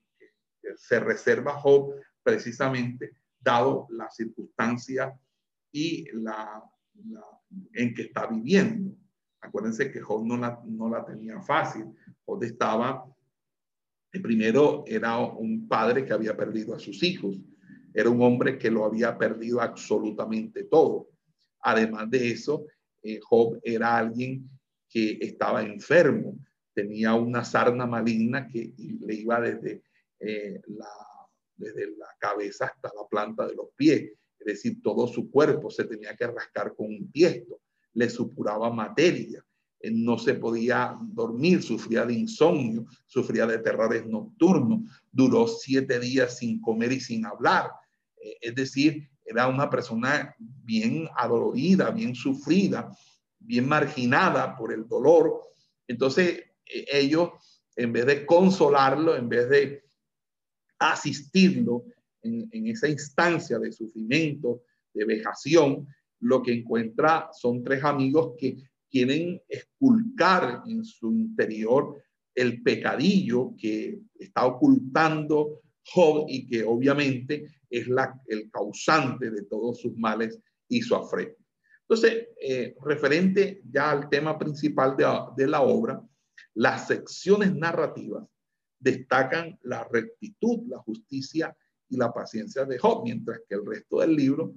[0.77, 5.17] se reserva Job precisamente dado la circunstancia
[5.71, 6.63] y la,
[7.73, 8.97] en que está viviendo.
[9.41, 11.87] Acuérdense que Job no la, no la tenía fácil.
[12.25, 13.05] Job estaba,
[14.11, 17.39] primero era un padre que había perdido a sus hijos
[17.97, 21.09] era un hombre que lo había perdido absolutamente todo.
[21.61, 22.67] Además de eso,
[23.03, 24.51] eh, Job era alguien
[24.87, 26.37] que estaba enfermo,
[26.75, 29.83] tenía una sarna maligna que le iba desde,
[30.21, 30.91] eh, la,
[31.57, 34.13] desde la cabeza hasta la planta de los pies,
[34.47, 37.61] es decir, todo su cuerpo se tenía que rascar con un tiesto,
[37.95, 39.45] le supuraba materia,
[39.81, 44.81] eh, no se podía dormir, sufría de insomnio, sufría de terrores nocturnos,
[45.11, 47.71] duró siete días sin comer y sin hablar,
[48.41, 52.97] es decir, era una persona bien adolorida, bien sufrida,
[53.39, 55.43] bien marginada por el dolor.
[55.87, 57.31] Entonces, e, ellos,
[57.75, 59.85] en vez de consolarlo, en vez de
[60.79, 61.85] asistirlo
[62.27, 64.63] en, en esa instancia de sufrimiento,
[64.93, 65.87] de vejación,
[66.21, 68.57] lo que encuentra son tres amigos que
[68.91, 72.03] quieren esculcar en su interior
[72.35, 79.81] el pecadillo que está ocultando Job y que obviamente es la, el causante de todos
[79.81, 81.37] sus males y su afrento.
[81.83, 86.03] Entonces, eh, referente ya al tema principal de, de la obra,
[86.55, 88.27] las secciones narrativas
[88.79, 91.57] destacan la rectitud, la justicia
[91.89, 94.55] y la paciencia de Job, mientras que el resto del libro,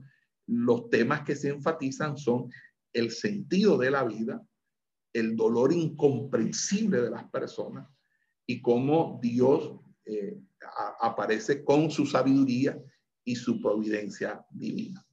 [0.47, 2.49] los temas que se enfatizan son
[2.93, 4.43] el sentido de la vida,
[5.13, 7.87] el dolor incomprensible de las personas
[8.45, 10.39] y cómo Dios eh,
[10.99, 12.81] aparece con su sabiduría
[13.23, 15.05] y su providencia divina.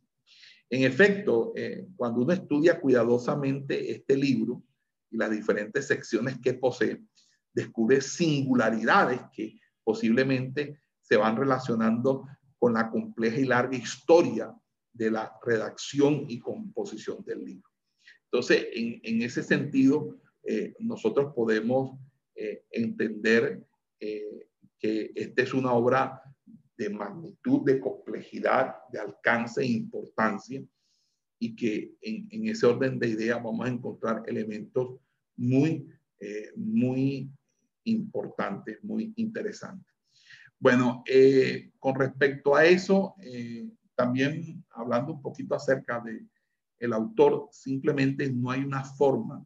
[0.71, 4.63] En efecto, eh, cuando uno estudia cuidadosamente este libro
[5.11, 7.03] y las diferentes secciones que posee,
[7.53, 12.27] descubre singularidades que posiblemente se van relacionando
[12.59, 14.53] con la compleja y larga historia
[14.93, 17.71] de la redacción y composición del libro.
[18.25, 21.97] Entonces, en, ese sentido, eh, nosotros podemos
[22.35, 23.65] eh, entender
[24.01, 26.21] eh, que esta es una obra
[26.77, 30.63] de magnitud, de complejidad, de alcance e importancia,
[31.39, 34.99] y que en, en ese orden de ideas vamos a encontrar elementos
[35.37, 35.87] muy,
[36.57, 37.31] muy
[37.85, 39.96] importantes, muy interesantes.
[40.59, 41.05] Bueno,
[41.79, 43.15] con respecto a eso,
[43.95, 46.27] también hablando un poquito acerca de
[46.79, 49.45] el autor, simplemente no hay una forma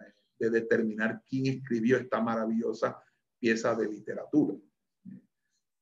[0.00, 0.04] eh,
[0.38, 2.98] de determinar quién escribió esta maravillosa
[3.38, 4.54] pieza de literatura.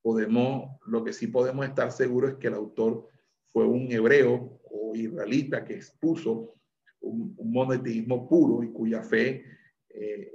[0.01, 3.09] Podemos, lo que sí podemos estar seguros es que el autor
[3.45, 6.55] fue un hebreo o israelita que expuso
[7.01, 9.43] un, monetismo puro y cuya fe
[9.89, 10.31] eh,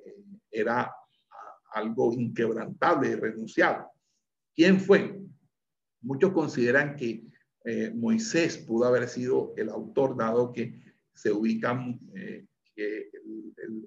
[0.51, 0.93] era
[1.75, 3.85] algo inquebrantable y renunciable.
[4.55, 5.19] ¿Quién fue?
[6.03, 7.25] Muchos consideran que
[7.65, 10.81] eh, Moisés pudo haber sido el autor, dado que
[11.15, 12.47] se ubican eh,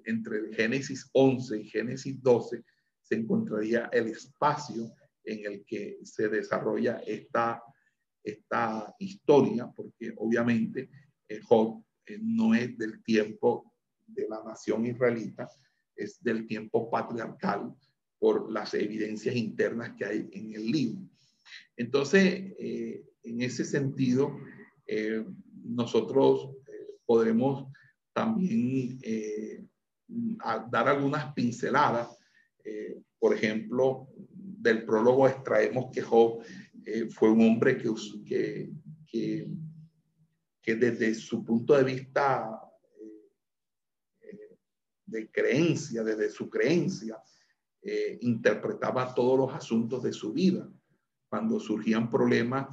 [0.04, 2.64] entre el Génesis 11 y Génesis 12
[3.02, 4.92] se encontraría el espacio
[5.24, 7.62] en el que se desarrolla esta,
[8.22, 10.88] esta historia, porque obviamente
[11.28, 11.84] eh, Job
[12.20, 13.74] no es del tiempo
[14.06, 15.48] de la nación israelita,
[15.94, 17.74] es del tiempo patriarcal
[18.18, 21.00] por las evidencias internas que hay en el libro.
[21.76, 22.54] Entonces,
[23.26, 24.38] en ese sentido,
[24.86, 25.24] eh,
[25.64, 27.72] nosotros eh, podremos
[28.12, 29.64] también eh,
[30.70, 32.08] dar algunas pinceladas.
[33.18, 36.42] por ejemplo, del prólogo extraemos que Job
[37.10, 37.92] fue un hombre que,
[39.06, 39.48] que,
[40.62, 42.60] que, desde su punto de vista
[45.06, 47.16] de creencia, desde su creencia,
[48.20, 50.68] interpretaba todos los asuntos de su vida.
[51.28, 52.68] Cuando surgían problemas,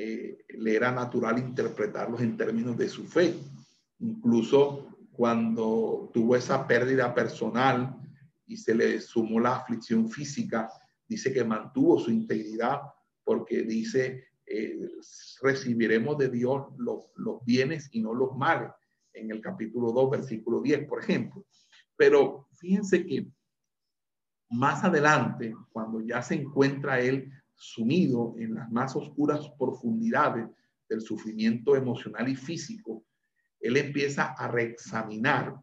[0.00, 3.34] eh, le era natural interpretarlos en términos de su fe.
[3.98, 7.96] Incluso cuando tuvo esa pérdida personal
[8.46, 10.70] y se le sumó la aflicción física,
[11.08, 12.80] dice que mantuvo su integridad
[13.24, 14.88] porque dice, eh,
[15.42, 18.70] recibiremos de Dios los, los bienes y no los males,
[19.12, 21.44] en el capítulo 2, versículo 10, por ejemplo.
[21.96, 23.26] Pero fíjense que
[24.50, 30.48] más adelante, cuando ya se encuentra él sumido en las más oscuras profundidades
[30.88, 33.04] del sufrimiento emocional y físico,
[33.60, 35.56] él empieza a reexaminar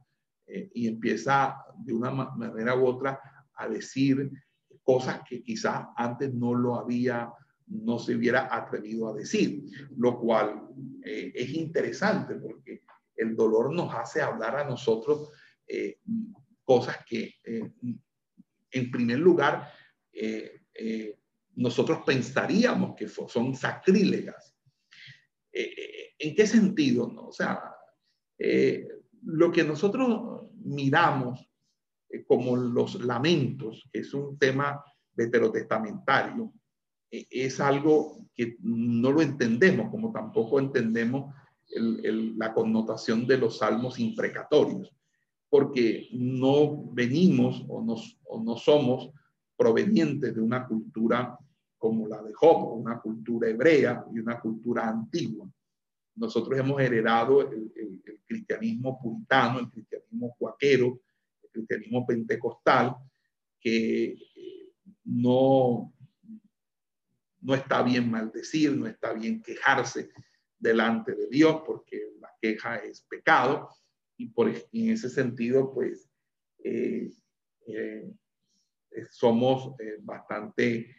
[0.45, 3.19] eh, y empieza de una manera u otra
[3.55, 4.31] a decir
[4.83, 7.31] cosas que quizás antes no lo había,
[7.67, 9.63] no se hubiera atrevido a decir,
[9.97, 10.67] lo cual
[11.03, 12.83] eh, es interesante porque
[13.15, 15.31] el dolor nos hace hablar a nosotros
[15.67, 15.99] eh,
[16.63, 17.35] cosas que,
[18.77, 19.71] en primer lugar,
[21.55, 24.55] nosotros pensaríamos que son sacrílegas.
[25.51, 27.07] Eh, eh, ¿En qué sentido?
[27.07, 27.28] No?
[27.28, 27.61] O sea,
[28.38, 28.88] eh,
[29.23, 31.47] lo que nosotros miramos
[32.28, 36.53] como los lamentos, que es un tema veterotestamentario,
[37.09, 41.34] es algo que no lo entendemos, como tampoco entendemos
[41.67, 44.93] la connotación de los salmos imprecatorios,
[45.56, 49.10] porque no venimos o, nos, o no somos
[49.56, 51.39] provenientes de una cultura
[51.78, 55.49] como la de Job, una cultura hebrea y una cultura antigua.
[56.16, 57.72] Nosotros hemos heredado el,
[58.26, 60.99] cristianismo puritano, el cristianismo cuaquero,
[61.43, 62.97] el cristianismo pentecostal,
[63.58, 64.74] que eh,
[65.06, 65.93] no,
[67.39, 70.10] no está bien maldecir, no está bien quejarse
[70.60, 73.70] delante de Dios, porque la queja es pecado,
[74.18, 76.09] y por, en ese sentido, pues,
[76.63, 77.11] eh,
[77.68, 78.11] eh,
[79.09, 80.95] somos eh, bastante,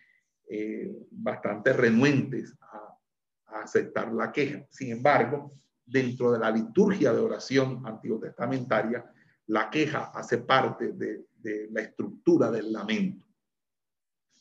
[1.11, 4.67] bastante renuentes a, a, aceptar la queja.
[4.71, 9.05] Sin embargo, dentro de la liturgia de oración antiguo testamentaria,
[9.47, 13.27] la queja hace parte de, de la estructura del lamento.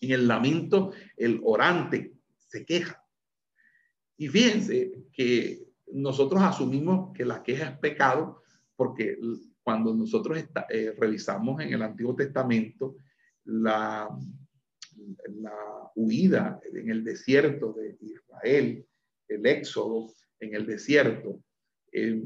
[0.02, 3.02] En el lamento, el orante se queja.
[4.18, 8.44] Y fíjense que nosotros asumimos que la queja es pecado
[8.76, 9.18] porque
[9.64, 12.96] cuando nosotros eh, revisamos en el Antiguo Testamento
[13.46, 14.10] la,
[15.28, 18.86] la huida en el desierto de Israel,
[19.28, 21.42] el éxodo en el desierto,
[21.92, 22.22] eh,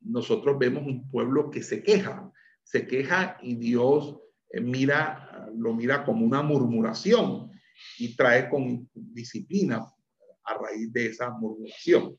[0.00, 2.30] nosotros vemos un pueblo que se queja,
[2.62, 4.18] se queja y Dios
[4.50, 7.50] eh, mira, lo mira como una murmuración
[7.98, 9.86] y trae con disciplina
[10.44, 12.16] a raíz de esa murmuración.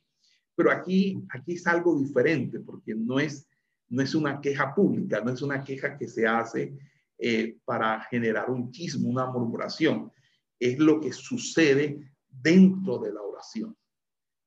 [0.55, 3.47] Pero aquí, aquí es algo diferente porque no es,
[3.89, 6.73] no es una queja pública, no es una queja que se hace
[7.17, 10.11] eh, para generar un chisme, una murmuración.
[10.59, 13.75] Es lo que sucede dentro de la oración.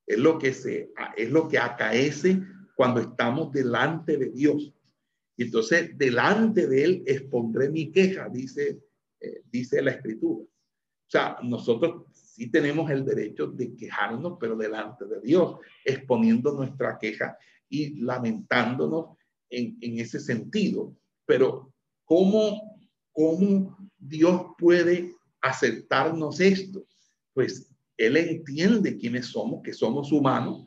[0.07, 2.43] Es lo que, se, es lo que acaece
[2.75, 4.75] cuando estamos delante de Dios.
[5.37, 8.83] Y entonces, delante de Él expondré mi queja, dice,
[9.21, 10.45] eh, dice la Escritura.
[10.45, 16.99] O sea, nosotros sí tenemos el derecho de quejarnos, pero delante de Dios, exponiendo nuestra
[16.99, 17.37] queja
[17.69, 19.17] y lamentándonos
[19.51, 20.97] en, ese sentido.
[21.27, 21.73] Pero
[22.05, 22.79] ¿cómo,
[23.13, 26.85] ¿cómo Dios puede aceptarnos esto?
[27.35, 30.67] Pues Él entiende quiénes somos, que somos humanos,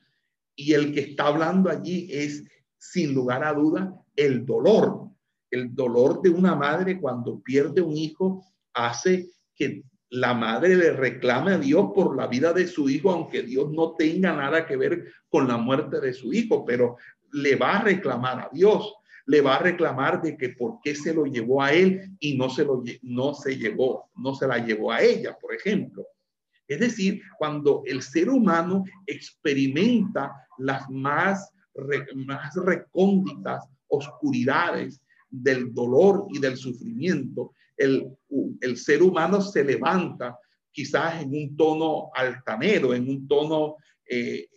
[0.55, 2.43] y el que está hablando allí es,
[2.77, 5.09] sin lugar a duda, el dolor.
[5.49, 11.53] El dolor de una madre cuando pierde un hijo hace que la madre le reclame
[11.53, 15.11] a Dios por la vida de su hijo, aunque Dios no tenga nada que ver
[15.27, 16.97] con la muerte de su hijo, pero
[17.33, 18.93] le va a reclamar a Dios,
[19.25, 22.49] le va a reclamar de que por qué se lo llevó a él y no
[22.49, 26.05] se lo no se llevó, no se la llevó a ella, por ejemplo.
[26.67, 31.51] Es decir, cuando el ser humano experimenta las más,
[32.15, 38.15] más recónditas oscuridades del dolor y del sufrimiento, el,
[38.61, 40.37] el ser humano se levanta
[40.71, 44.47] quizás en un tono altanero, en un tono eh,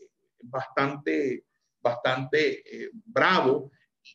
[0.42, 1.44] bastante,
[1.86, 3.70] bastante eh, bravo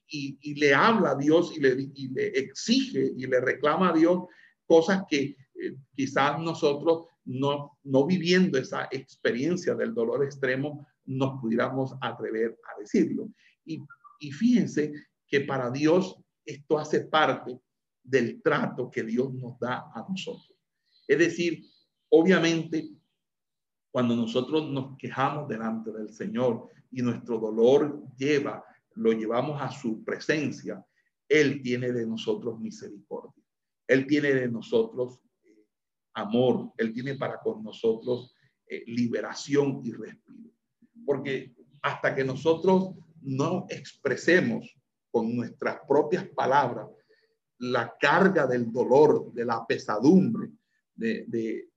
[0.07, 4.24] y, le habla a Dios y le, y le, exige y le reclama a Dios
[4.65, 5.22] cosas que
[5.55, 12.80] eh, quizás nosotros no, no viviendo esa experiencia del dolor extremo nos pudiéramos atrever a
[12.80, 13.30] decirlo.
[13.65, 13.82] Y,
[14.19, 14.93] y fíjense
[15.28, 17.59] que para Dios esto hace parte
[18.03, 20.53] del trato que Dios nos da a nosotros.
[21.07, 21.63] Es decir,
[22.09, 22.89] obviamente,
[23.91, 28.64] cuando nosotros nos quejamos delante del Señor y nuestro dolor lleva,
[28.96, 30.86] lo llevamos a su presencia,
[31.28, 33.44] Él tiene de nosotros misericordia.
[33.88, 35.66] Él tiene de nosotros eh,
[36.14, 36.72] amor.
[36.78, 38.36] Él tiene para con nosotros
[38.68, 40.52] eh, liberación y respiro.
[41.06, 44.74] Porque hasta que nosotros no expresemos
[45.12, 46.88] con nuestras propias palabras
[47.60, 50.50] la carga del dolor, de la pesadumbre,
[50.96, 51.68] de,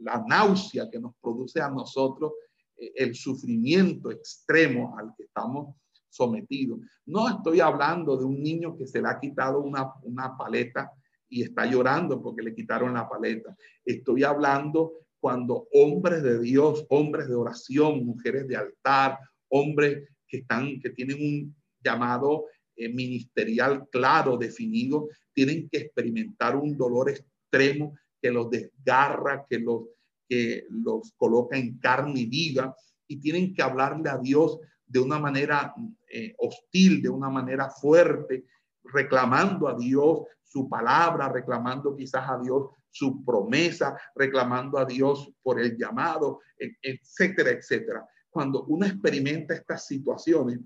[0.00, 2.32] la náusea que nos produce a nosotros
[2.76, 5.74] el sufrimiento extremo al que estamos
[6.08, 6.80] sometidos.
[7.04, 10.92] No estoy hablando de un niño que se le ha quitado una, una paleta
[11.28, 13.56] y está llorando porque le quitaron la paleta.
[13.84, 19.18] Estoy hablando cuando hombres de Dios, hombres de oración, mujeres de altar,
[19.48, 22.46] hombres que están, que tienen un llamado
[22.76, 29.82] eh, ministerial claro, definido, tienen que experimentar un dolor extremo que los desgarra, que los,
[30.28, 32.74] que los coloca en carne y vida,
[33.08, 35.74] y tienen que hablarle a Dios de una manera
[36.08, 38.44] eh, hostil, de una manera fuerte,
[38.84, 45.60] reclamando a Dios su palabra, reclamando quizás a Dios su promesa, reclamando a Dios por
[45.60, 48.06] el llamado, etcétera, etcétera.
[48.30, 50.60] Cuando uno experimenta estas situaciones,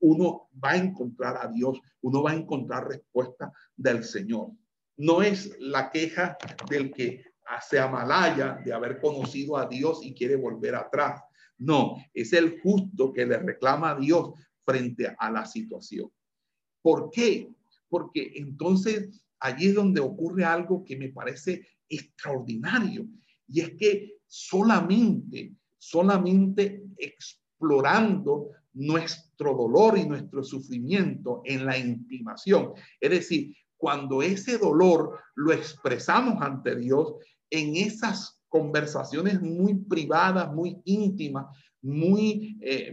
[0.00, 4.50] uno va a encontrar a Dios, uno va a encontrar respuesta del Señor.
[4.96, 6.36] No es la queja
[6.68, 7.22] del que
[7.68, 11.22] se amalaya de haber conocido a Dios y quiere volver atrás.
[11.58, 14.32] No, es el justo que le reclama a Dios
[14.64, 16.10] frente a la situación.
[16.82, 17.50] ¿Por qué?
[17.88, 23.06] Porque entonces allí es donde ocurre algo que me parece extraordinario
[23.48, 32.74] y es que solamente, solamente explorando nuestro dolor y nuestro sufrimiento en la intimación.
[33.00, 37.14] Es decir, cuando ese dolor lo expresamos ante Dios
[37.50, 41.46] en esas conversaciones muy privadas, muy íntimas,
[41.82, 42.92] muy, eh,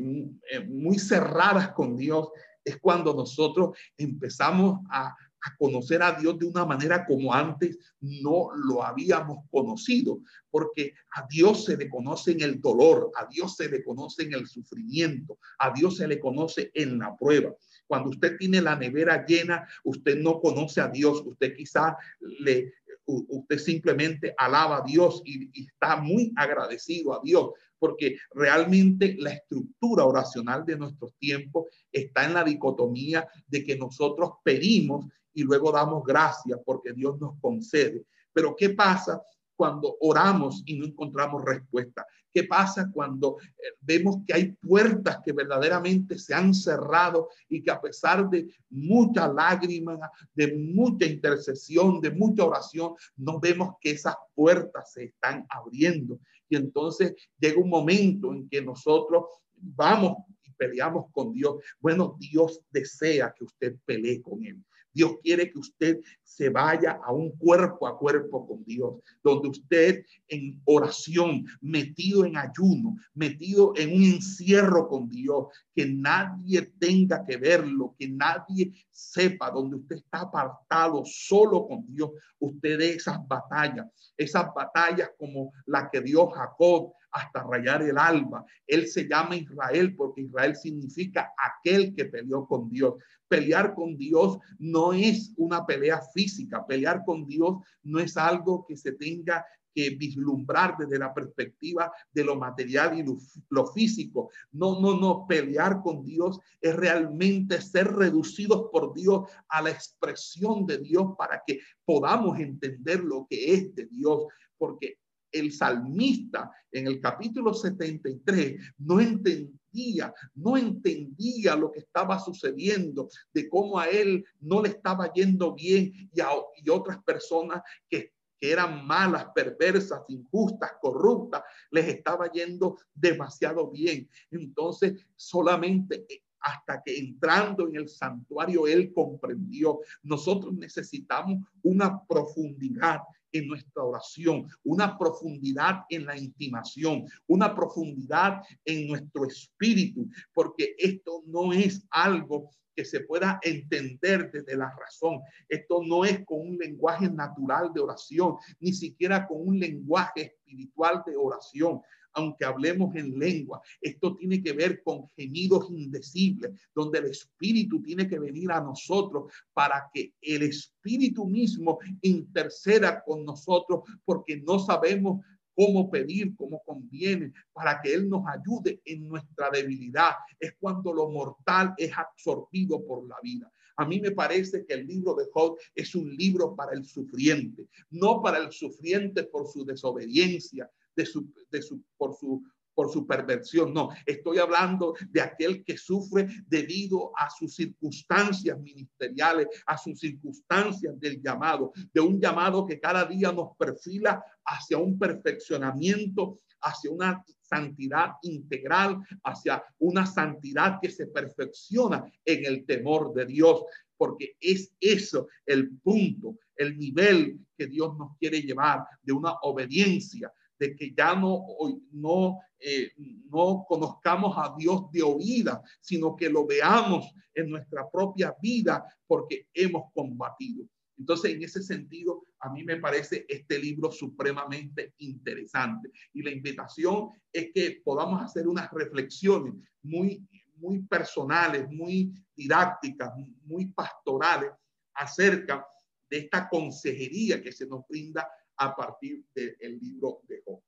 [0.51, 2.29] eh, muy cerradas con Dios,
[2.63, 5.07] es cuando nosotros empezamos a,
[5.45, 11.25] a conocer a Dios de una manera como antes no lo habíamos conocido, porque a
[11.29, 15.37] Dios se le conoce en el dolor, a Dios se le conoce en el sufrimiento,
[15.59, 17.53] a Dios se le conoce en la prueba.
[17.87, 21.95] Cuando usted tiene la nevera llena, usted no conoce a Dios, usted quizá
[22.39, 22.73] le
[23.05, 30.05] usted simplemente alaba a Dios y, está muy agradecido a Dios, porque realmente la estructura
[30.05, 36.03] oracional de nuestros tiempos está en la dicotomía de que nosotros pedimos y luego damos
[36.03, 38.05] gracias porque Dios nos concede.
[38.33, 39.21] Pero ¿qué pasa
[39.55, 42.05] cuando oramos y no encontramos respuesta?
[42.35, 47.71] ¿Qué pasa cuando eh, vemos que hay puertas que verdaderamente se han cerrado y que
[47.71, 49.97] a pesar de mucha lágrima,
[50.33, 56.19] de mucha intercesión, de mucha oración, no vemos que esas puertas se están abriendo?
[56.49, 59.23] Y entonces llega un momento en que nosotros
[59.55, 61.63] vamos y peleamos con Dios.
[61.79, 64.61] Bueno, Dios desea que usted pelee con Él.
[64.95, 70.05] Dios quiere que usted se vaya a un cuerpo a cuerpo con Dios, donde usted
[70.29, 77.35] en oración, metido en ayuno, metido en un encierro con Dios, que nadie tenga que
[77.35, 83.87] verlo, que nadie sepa, donde usted está apartado solo con Dios, usted de esas batallas,
[84.15, 88.45] esas batallas como la que dio Jacob hasta rayar el alba.
[88.67, 92.95] Él se llama Israel porque Israel significa aquel que peleó con Dios.
[93.27, 98.75] Pelear con Dios no es una pelea física, pelear con Dios no es algo que
[98.75, 103.05] se tenga que vislumbrar desde la perspectiva de lo material y
[103.49, 104.29] lo, físico.
[104.51, 110.65] No, no, no, pelear con Dios es realmente ser reducidos por Dios a la expresión
[110.65, 114.99] de Dios para que podamos entender lo que es de Dios, porque
[115.39, 123.49] el salmista en el capítulo 73 no entendía, no entendía lo que estaba sucediendo, de
[123.49, 126.29] cómo a él no le estaba yendo bien y a
[126.63, 134.09] y otras personas que que eran malas, perversas, injustas, corruptas, les estaba yendo demasiado bien.
[134.29, 136.05] Entonces, solamente
[136.45, 142.99] hasta que entrando en el santuario él comprendió, nosotros necesitamos una profundidad
[143.37, 151.23] en nuestra oración, una profundidad en la intimación, una profundidad en nuestro espíritu, porque esto
[151.27, 155.21] no es algo que se pueda entender desde la razón.
[155.47, 161.01] Esto no es con un lenguaje natural de oración, ni siquiera con un lenguaje espiritual
[161.05, 161.81] de oración
[162.15, 163.61] aunque hablemos en lengua.
[163.81, 169.31] Esto tiene que ver con gemidos indecibles, donde el Espíritu tiene que venir a nosotros
[169.53, 177.31] para que el Espíritu mismo interceda con nosotros, porque no sabemos cómo pedir, cómo conviene,
[177.53, 180.11] para que Él nos ayude en nuestra debilidad.
[180.39, 183.51] Es cuando lo mortal es absorbido por la vida.
[183.77, 187.67] A mí me parece que el libro de Job es un libro para el sufriente,
[187.89, 192.43] no para el sufriente por su desobediencia, de su, de su, por su
[192.75, 199.47] por su perversión, no, estoy hablando de aquel que sufre debido a sus circunstancias ministeriales,
[199.65, 204.99] a sus circunstancias del llamado, de un llamado que cada día nos perfila hacia un
[204.99, 213.25] perfeccionamiento, hacia una santidad integral, hacia una santidad que se perfecciona en el temor de
[213.25, 213.63] Dios,
[213.97, 220.31] porque es eso el punto, el nivel que Dios nos quiere llevar de una obediencia,
[220.59, 221.45] de que ya no,
[221.91, 222.91] no, eh,
[223.29, 229.47] no conozcamos a Dios de oída, sino que lo veamos en nuestra propia vida porque
[229.53, 230.65] hemos combatido.
[230.97, 235.91] Entonces, en ese sentido, a mí me parece este libro supremamente interesante.
[236.13, 239.53] Y la invitación es que podamos hacer unas reflexiones
[239.83, 240.25] muy,
[240.55, 243.11] muy personales, muy didácticas,
[243.43, 244.51] muy pastorales
[244.93, 245.65] acerca
[246.09, 250.61] de esta consejería que se nos brinda a partir del libro de Job.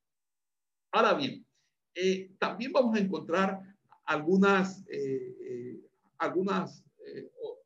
[0.92, 1.46] Ahora bien,
[1.94, 3.60] eh, también vamos a encontrar
[4.06, 5.80] algunas, eh, eh,
[6.18, 6.84] algunas,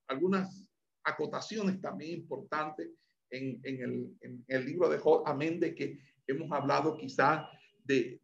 [0.06, 0.68] algunas
[1.04, 2.90] acotaciones también importantes
[3.30, 3.60] en,
[4.46, 7.48] el, libro de Job, amén de que hemos hablado quizá
[7.84, 8.20] de,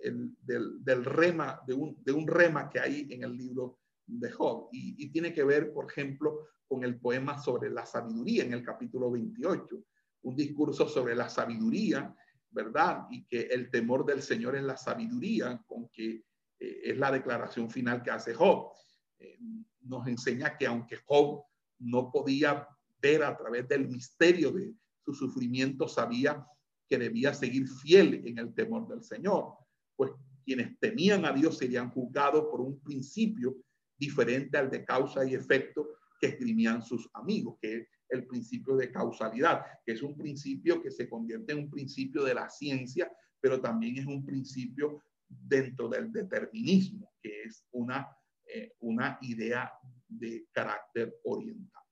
[0.00, 4.68] el, del, rema, de un, de un rema que hay en el libro de Job.
[4.72, 8.64] Y, y, tiene que ver, por ejemplo, con el poema sobre la sabiduría en el
[8.64, 9.84] capítulo 28
[10.22, 12.14] un discurso sobre la sabiduría,
[12.50, 13.06] ¿verdad?
[13.10, 16.24] Y que el temor del Señor es la sabiduría, con que
[16.58, 18.72] eh, es la declaración final que hace Job.
[19.18, 19.38] Eh,
[19.80, 21.44] nos enseña que aunque Job
[21.78, 22.68] no podía
[23.00, 24.72] ver a través del misterio de
[25.04, 26.46] su sufrimiento, sabía
[26.88, 29.54] que debía seguir fiel en el temor del Señor.
[29.96, 30.12] Pues
[30.44, 33.56] quienes temían a Dios serían juzgados por un principio
[33.96, 35.88] diferente al de causa y efecto
[36.20, 41.08] que esgrimían sus amigos, que el principio de causalidad, que es un principio que se
[41.08, 43.10] convierte en un principio de la ciencia,
[43.40, 48.08] pero también es un principio dentro del determinismo, que es una,
[48.46, 49.72] eh, una idea
[50.06, 51.82] de carácter oriental.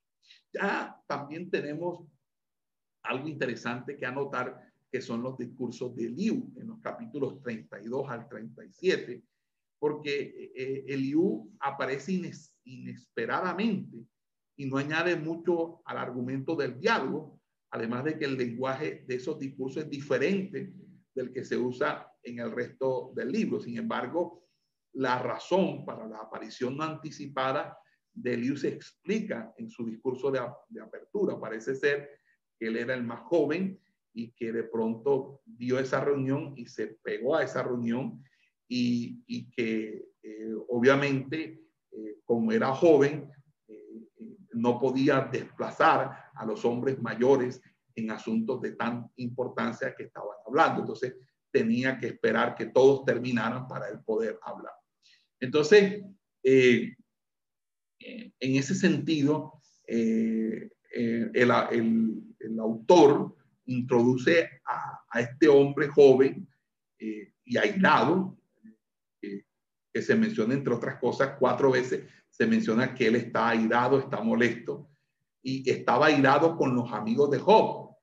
[0.52, 2.06] Ya también tenemos
[3.02, 4.60] algo interesante que anotar,
[4.92, 9.22] que son los discursos de Liu en los capítulos 32 al 37,
[9.78, 12.20] porque eh, Eliú aparece
[12.64, 13.99] inesperadamente
[14.60, 17.40] y no añade mucho al argumento del diálogo,
[17.70, 20.74] además de que el lenguaje de esos discursos es diferente
[21.14, 23.58] del que se usa en el resto del libro.
[23.58, 24.44] Sin embargo,
[24.92, 27.78] la razón para la aparición no anticipada
[28.12, 30.40] de Eliú se explica en su discurso de,
[30.78, 31.40] apertura.
[31.40, 32.10] Parece ser
[32.58, 33.80] que él era el más joven
[34.12, 38.22] y que de pronto dio esa reunión y se pegó a esa reunión
[38.68, 43.30] y, que eh, obviamente, eh, como era joven,
[44.52, 47.60] no podía desplazar a los hombres mayores
[47.94, 50.80] en asuntos de tan importancia que estaban hablando.
[50.80, 51.14] Entonces,
[51.50, 54.72] tenía que esperar que todos terminaran para él poder hablar.
[55.40, 56.02] Entonces,
[56.42, 56.96] en
[58.40, 61.50] ese sentido, el,
[62.58, 63.36] autor
[63.66, 66.48] introduce a, a, este hombre joven
[66.98, 68.36] y aislado,
[69.92, 72.04] que se menciona, entre otras cosas, cuatro veces
[72.40, 74.88] se menciona que él está airado, está molesto,
[75.42, 77.94] y estaba airado con los amigos de Job,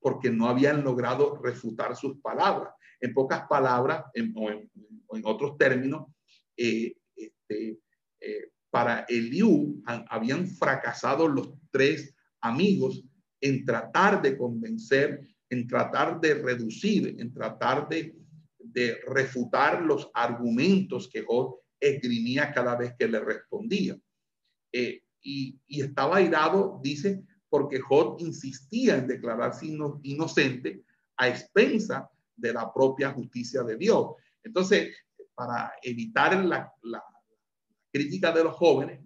[0.00, 2.74] porque no habían logrado refutar sus palabras.
[3.00, 6.08] En pocas palabras, o, en, otros términos,
[6.56, 7.78] eh, este,
[8.20, 13.04] eh, para Eliú habían fracasado los tres amigos
[13.40, 21.22] en tratar de convencer, en tratar de reducir, en tratar de refutar los argumentos que
[21.22, 23.98] Job esgrimía cada vez que le respondía.
[24.72, 30.84] Eh, y, estaba airado, dice, porque Job insistía en declararse inocente
[31.16, 34.14] a expensa de la propia justicia de Dios.
[34.42, 34.94] Entonces,
[35.34, 36.72] para evitar la,
[37.92, 39.00] crítica de los jóvenes.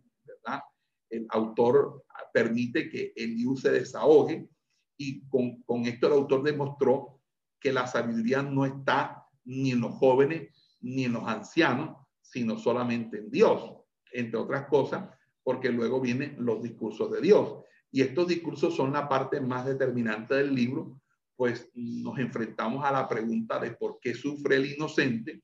[1.11, 4.49] El autor permite que Eliú se desahogue
[4.97, 7.21] y con esto el autor demostró
[7.61, 11.97] que la sabiduría no está ni en los jóvenes, ni en los ancianos,
[12.31, 13.75] sino solamente en Dios,
[14.13, 15.09] entre otras cosas,
[15.43, 17.65] porque luego vienen los discursos de Dios.
[17.91, 21.01] Y estos discursos son la parte más determinante del libro,
[21.37, 25.43] pues nos enfrentamos a la pregunta de por qué sufre el inocente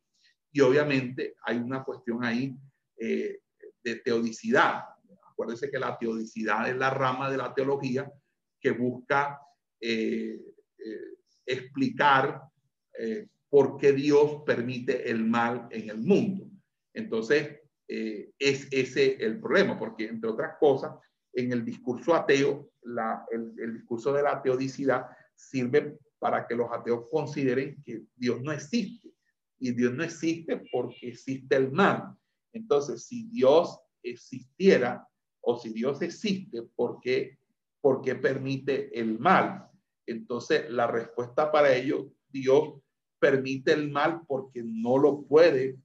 [0.55, 2.57] y obviamente hay una cuestión ahí
[2.97, 3.41] eh,
[3.83, 4.85] de teodicidad.
[5.29, 8.11] Acuérdense que la teodicidad es la rama de la teología
[8.61, 9.41] que busca
[9.81, 10.41] eh,
[10.79, 12.43] eh, explicar
[13.49, 16.44] por qué Dios permite el mal en el mundo.
[16.95, 20.97] Entonces, eh, es ese el problema, porque entre otras cosas,
[21.35, 22.71] en el discurso ateo,
[23.31, 29.13] el, discurso de la teodicidad sirve para que los ateos consideren que Dios no existe.
[29.59, 32.17] Y Dios no existe porque existe el mal.
[32.53, 35.07] Entonces, si Dios existiera
[35.41, 37.39] o si Dios existe, ¿por qué,
[37.81, 39.69] ¿por qué permite el mal?
[40.07, 42.81] Entonces, la respuesta para ello, Dios
[43.19, 45.79] permite el mal porque no lo puede,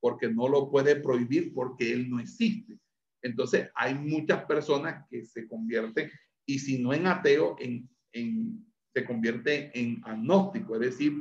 [0.00, 2.78] porque no lo puede prohibir, porque él no existe.
[3.22, 6.10] Entonces, hay muchas personas que se convierten,
[6.46, 11.12] y si no en ateo, en, en, se convierte en agnóstico, es decir,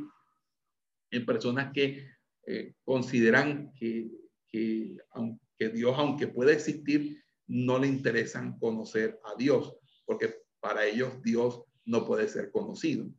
[1.11, 2.07] en personas que
[2.47, 4.11] eh, consideran que,
[4.47, 11.21] que, aunque Dios, aunque pueda existir, no le interesan conocer a Dios, porque para ellos
[11.21, 13.09] Dios no puede ser conocido.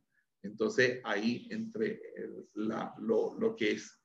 [0.43, 2.01] Entonces, ahí entre
[2.53, 3.96] lo, que es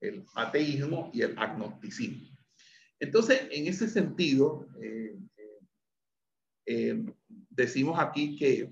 [0.00, 2.30] el ateísmo y el agnosticismo.
[2.98, 5.16] Entonces, en ese sentido, eh,
[6.66, 7.04] eh,
[7.48, 8.70] decimos aquí que,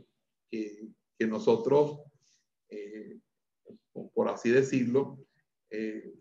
[1.27, 2.01] nosotros,
[2.69, 3.19] eh,
[4.15, 5.19] por así decirlo,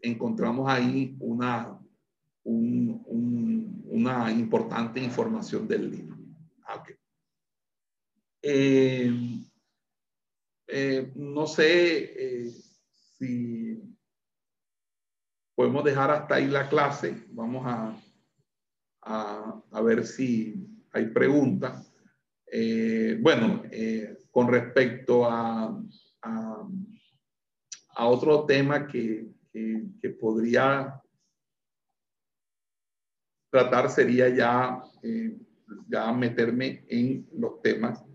[0.02, 1.80] encontramos ahí una,
[2.44, 6.18] una importante información del libro.
[6.80, 6.96] Okay.
[11.16, 12.52] No sé
[13.18, 13.97] si
[15.58, 17.26] podemos dejar hasta ahí la clase.
[17.32, 18.00] Vamos a,
[19.72, 20.54] a, ver si
[20.92, 21.92] hay preguntas.
[22.46, 23.64] Eh, bueno,
[24.30, 25.84] con respecto a,
[26.22, 31.02] a, otro tema que, que, podría
[33.50, 34.84] tratar sería ya,
[35.88, 38.06] ya meterme en los temas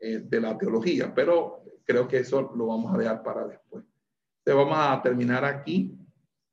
[0.00, 3.84] de la teología, pero creo que eso lo vamos a dejar para después.
[4.38, 5.99] Entonces vamos a terminar aquí